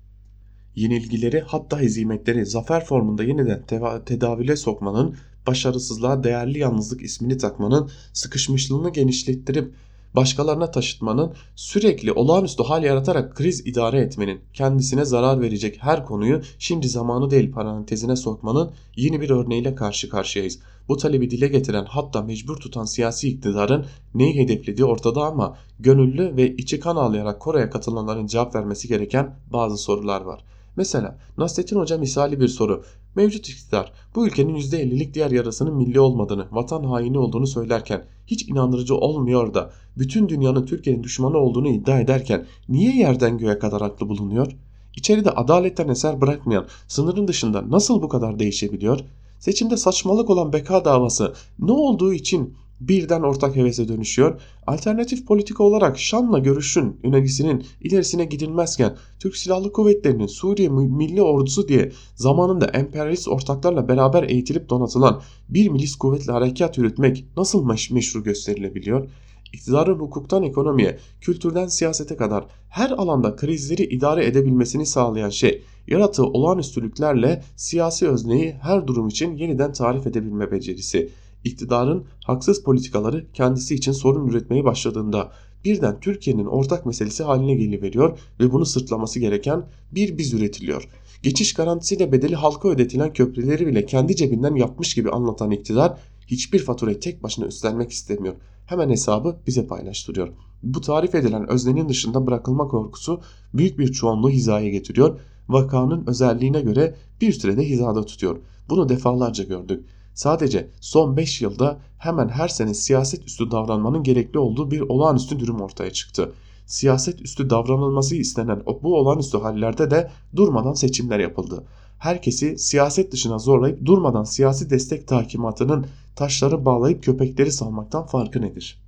[0.74, 3.62] Yenilgileri hatta hezimetleri zafer formunda yeniden
[4.04, 5.16] tedavüle sokmanın,
[5.46, 9.74] başarısızlığa değerli yalnızlık ismini takmanın, sıkışmışlığını genişlettirip
[10.16, 16.88] başkalarına taşıtmanın, sürekli olağanüstü hal yaratarak kriz idare etmenin, kendisine zarar verecek her konuyu şimdi
[16.88, 20.58] zamanı değil parantezine sokmanın yeni bir örneğiyle karşı karşıyayız.
[20.88, 26.56] Bu talebi dile getiren hatta mecbur tutan siyasi iktidarın neyi hedeflediği ortada ama gönüllü ve
[26.56, 30.44] içi kan ağlayarak Kore'ye katılanların cevap vermesi gereken bazı sorular var.
[30.76, 32.84] Mesela Nasrettin Hoca misali bir soru.
[33.16, 38.94] Mevcut iktidar bu ülkenin %50'lik diğer yarasının milli olmadığını, vatan haini olduğunu söylerken hiç inandırıcı
[38.94, 44.56] olmuyor da bütün dünyanın Türkiye'nin düşmanı olduğunu iddia ederken niye yerden göğe kadar haklı bulunuyor?
[44.96, 49.00] İçeride adaletten eser bırakmayan sınırın dışında nasıl bu kadar değişebiliyor?
[49.38, 54.40] Seçimde saçmalık olan beka davası ne olduğu için birden ortak hevese dönüşüyor.
[54.66, 61.92] Alternatif politika olarak Şam'la görüşün önerisinin ilerisine gidilmezken Türk Silahlı Kuvvetleri'nin Suriye Milli Ordusu diye
[62.14, 69.08] zamanında emperyalist ortaklarla beraber eğitilip donatılan bir milis kuvvetle harekat yürütmek nasıl meş meşru gösterilebiliyor?
[69.52, 77.42] İktidarın hukuktan ekonomiye, kültürden siyasete kadar her alanda krizleri idare edebilmesini sağlayan şey, yarattığı olağanüstülüklerle
[77.56, 81.10] siyasi özneyi her durum için yeniden tarif edebilme becerisi
[81.44, 85.32] iktidarın haksız politikaları kendisi için sorun üretmeye başladığında
[85.64, 90.88] birden Türkiye'nin ortak meselesi haline geliveriyor ve bunu sırtlaması gereken bir biz üretiliyor.
[91.22, 97.00] Geçiş garantisiyle bedeli halka ödetilen köprüleri bile kendi cebinden yapmış gibi anlatan iktidar hiçbir faturayı
[97.00, 98.34] tek başına üstlenmek istemiyor.
[98.66, 100.28] Hemen hesabı bize paylaştırıyor.
[100.62, 103.20] Bu tarif edilen öznenin dışında bırakılma korkusu
[103.54, 105.20] büyük bir çoğunluğu hizaya getiriyor.
[105.48, 108.38] Vakanın özelliğine göre bir sürede hizada tutuyor.
[108.68, 109.84] Bunu defalarca gördük.
[110.20, 115.60] Sadece son 5 yılda hemen her sene siyaset üstü davranmanın gerekli olduğu bir olağanüstü durum
[115.60, 116.32] ortaya çıktı.
[116.66, 121.64] Siyaset üstü davranılması istenen bu olağanüstü hallerde de durmadan seçimler yapıldı.
[121.98, 128.82] Herkesi siyaset dışına zorlayıp durmadan siyasi destek takimatının taşları bağlayıp köpekleri salmaktan farkı nedir?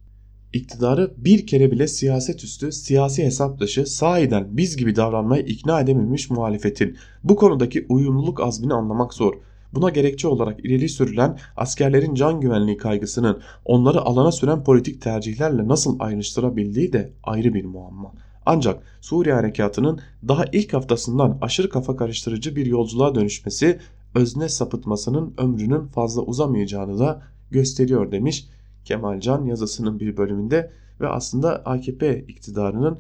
[0.52, 6.30] İktidarı bir kere bile siyaset üstü, siyasi hesap dışı, sahiden biz gibi davranmaya ikna edememiş
[6.30, 9.34] muhalefetin bu konudaki uyumluluk azmini anlamak zor.
[9.74, 15.96] Buna gerekçe olarak ileri sürülen askerlerin can güvenliği kaygısının onları alana süren politik tercihlerle nasıl
[16.00, 18.12] ayrıştırabildiği de ayrı bir muamma.
[18.46, 23.78] Ancak Suriye harekatının daha ilk haftasından aşırı kafa karıştırıcı bir yolculuğa dönüşmesi
[24.14, 28.48] özne sapıtmasının ömrünün fazla uzamayacağını da gösteriyor demiş
[28.84, 30.70] Kemal Can yazısının bir bölümünde
[31.00, 32.98] ve aslında AKP iktidarının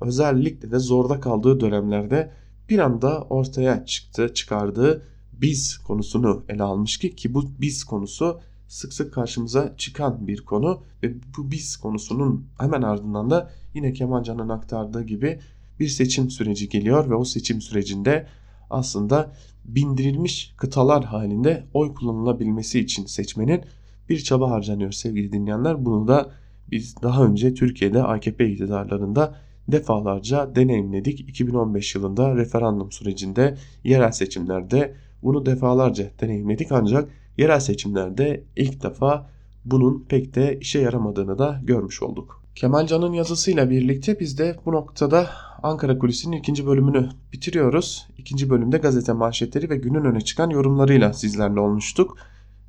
[0.00, 2.30] özellikle de zorda kaldığı dönemlerde
[2.68, 5.02] bir anda ortaya çıktı, çıkardığı
[5.40, 10.82] biz konusunu ele almış ki ki bu biz konusu sık sık karşımıza çıkan bir konu
[11.02, 15.38] ve bu biz konusunun hemen ardından da yine Kemal Can'ın aktardığı gibi
[15.80, 18.26] bir seçim süreci geliyor ve o seçim sürecinde
[18.70, 19.32] aslında
[19.64, 23.60] bindirilmiş kıtalar halinde oy kullanılabilmesi için seçmenin
[24.08, 25.84] bir çaba harcanıyor sevgili dinleyenler.
[25.84, 26.30] Bunu da
[26.70, 29.36] biz daha önce Türkiye'de AKP iktidarlarında
[29.68, 31.20] defalarca deneyimledik.
[31.20, 34.94] 2015 yılında referandum sürecinde yerel seçimlerde
[35.24, 37.08] bunu defalarca deneyimledik ancak
[37.38, 39.30] yerel seçimlerde ilk defa
[39.64, 42.42] bunun pek de işe yaramadığını da görmüş olduk.
[42.54, 45.30] Kemal Can'ın yazısıyla birlikte biz de bu noktada
[45.62, 48.08] Ankara Kulisi'nin ikinci bölümünü bitiriyoruz.
[48.18, 52.16] İkinci bölümde gazete manşetleri ve günün öne çıkan yorumlarıyla sizlerle olmuştuk.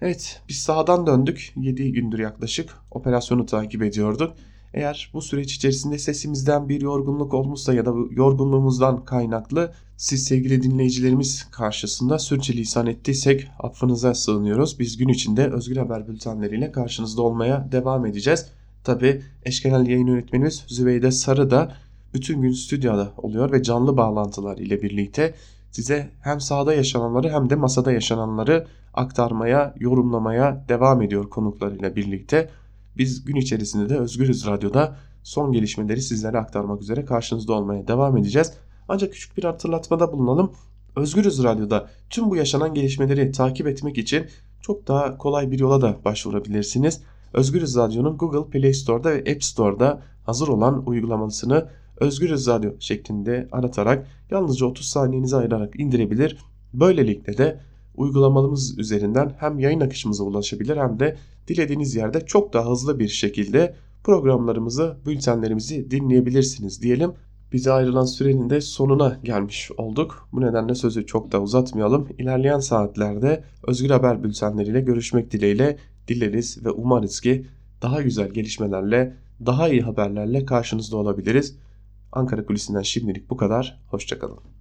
[0.02, 1.54] Evet biz sahadan döndük.
[1.56, 4.34] 7 gündür yaklaşık operasyonu takip ediyorduk.
[4.76, 11.48] Eğer bu süreç içerisinde sesimizden bir yorgunluk olmuşsa ya da yorgunluğumuzdan kaynaklı siz sevgili dinleyicilerimiz
[11.52, 14.80] karşısında sürçülisan ettiysek affınıza sığınıyoruz.
[14.80, 18.48] Biz gün içinde Özgür Haber bültenleriyle karşınızda olmaya devam edeceğiz.
[18.84, 21.72] Tabi eş genel yayın yönetmenimiz Zübeyde Sarı da
[22.14, 25.34] bütün gün stüdyoda oluyor ve canlı bağlantılar ile birlikte
[25.72, 32.50] size hem sahada yaşananları hem de masada yaşananları aktarmaya, yorumlamaya devam ediyor konuklarıyla birlikte.
[32.98, 38.54] Biz gün içerisinde de Özgürüz Radyo'da son gelişmeleri sizlere aktarmak üzere karşınızda olmaya devam edeceğiz.
[38.88, 40.52] Ancak küçük bir hatırlatmada bulunalım.
[40.96, 44.26] Özgürüz Radyo'da tüm bu yaşanan gelişmeleri takip etmek için
[44.62, 47.02] çok daha kolay bir yola da başvurabilirsiniz.
[47.34, 54.08] Özgürüz Radyo'nun Google Play Store'da ve App Store'da hazır olan uygulamasını Özgürüz Radyo şeklinde aratarak
[54.32, 56.38] yalnızca 30 saniyenizi ayırarak indirebilir.
[56.74, 57.60] Böylelikle de
[57.98, 61.18] uygulamamız üzerinden hem yayın akışımıza ulaşabilir hem de
[61.48, 67.14] dilediğiniz yerde çok daha hızlı bir şekilde programlarımızı, bültenlerimizi dinleyebilirsiniz diyelim.
[67.52, 70.28] Bize ayrılan sürenin de sonuna gelmiş olduk.
[70.34, 72.08] Bu nedenle sözü çok da uzatmayalım.
[72.20, 75.78] İlerleyen saatlerde Özgür Haber bültenleriyle görüşmek dileğiyle
[76.08, 77.46] dileriz ve umarız ki
[77.82, 79.14] daha güzel gelişmelerle,
[79.46, 81.58] daha iyi haberlerle karşınızda olabiliriz.
[82.12, 83.82] Ankara Kulisi'nden şimdilik bu kadar.
[83.88, 84.46] Hoşçakalın.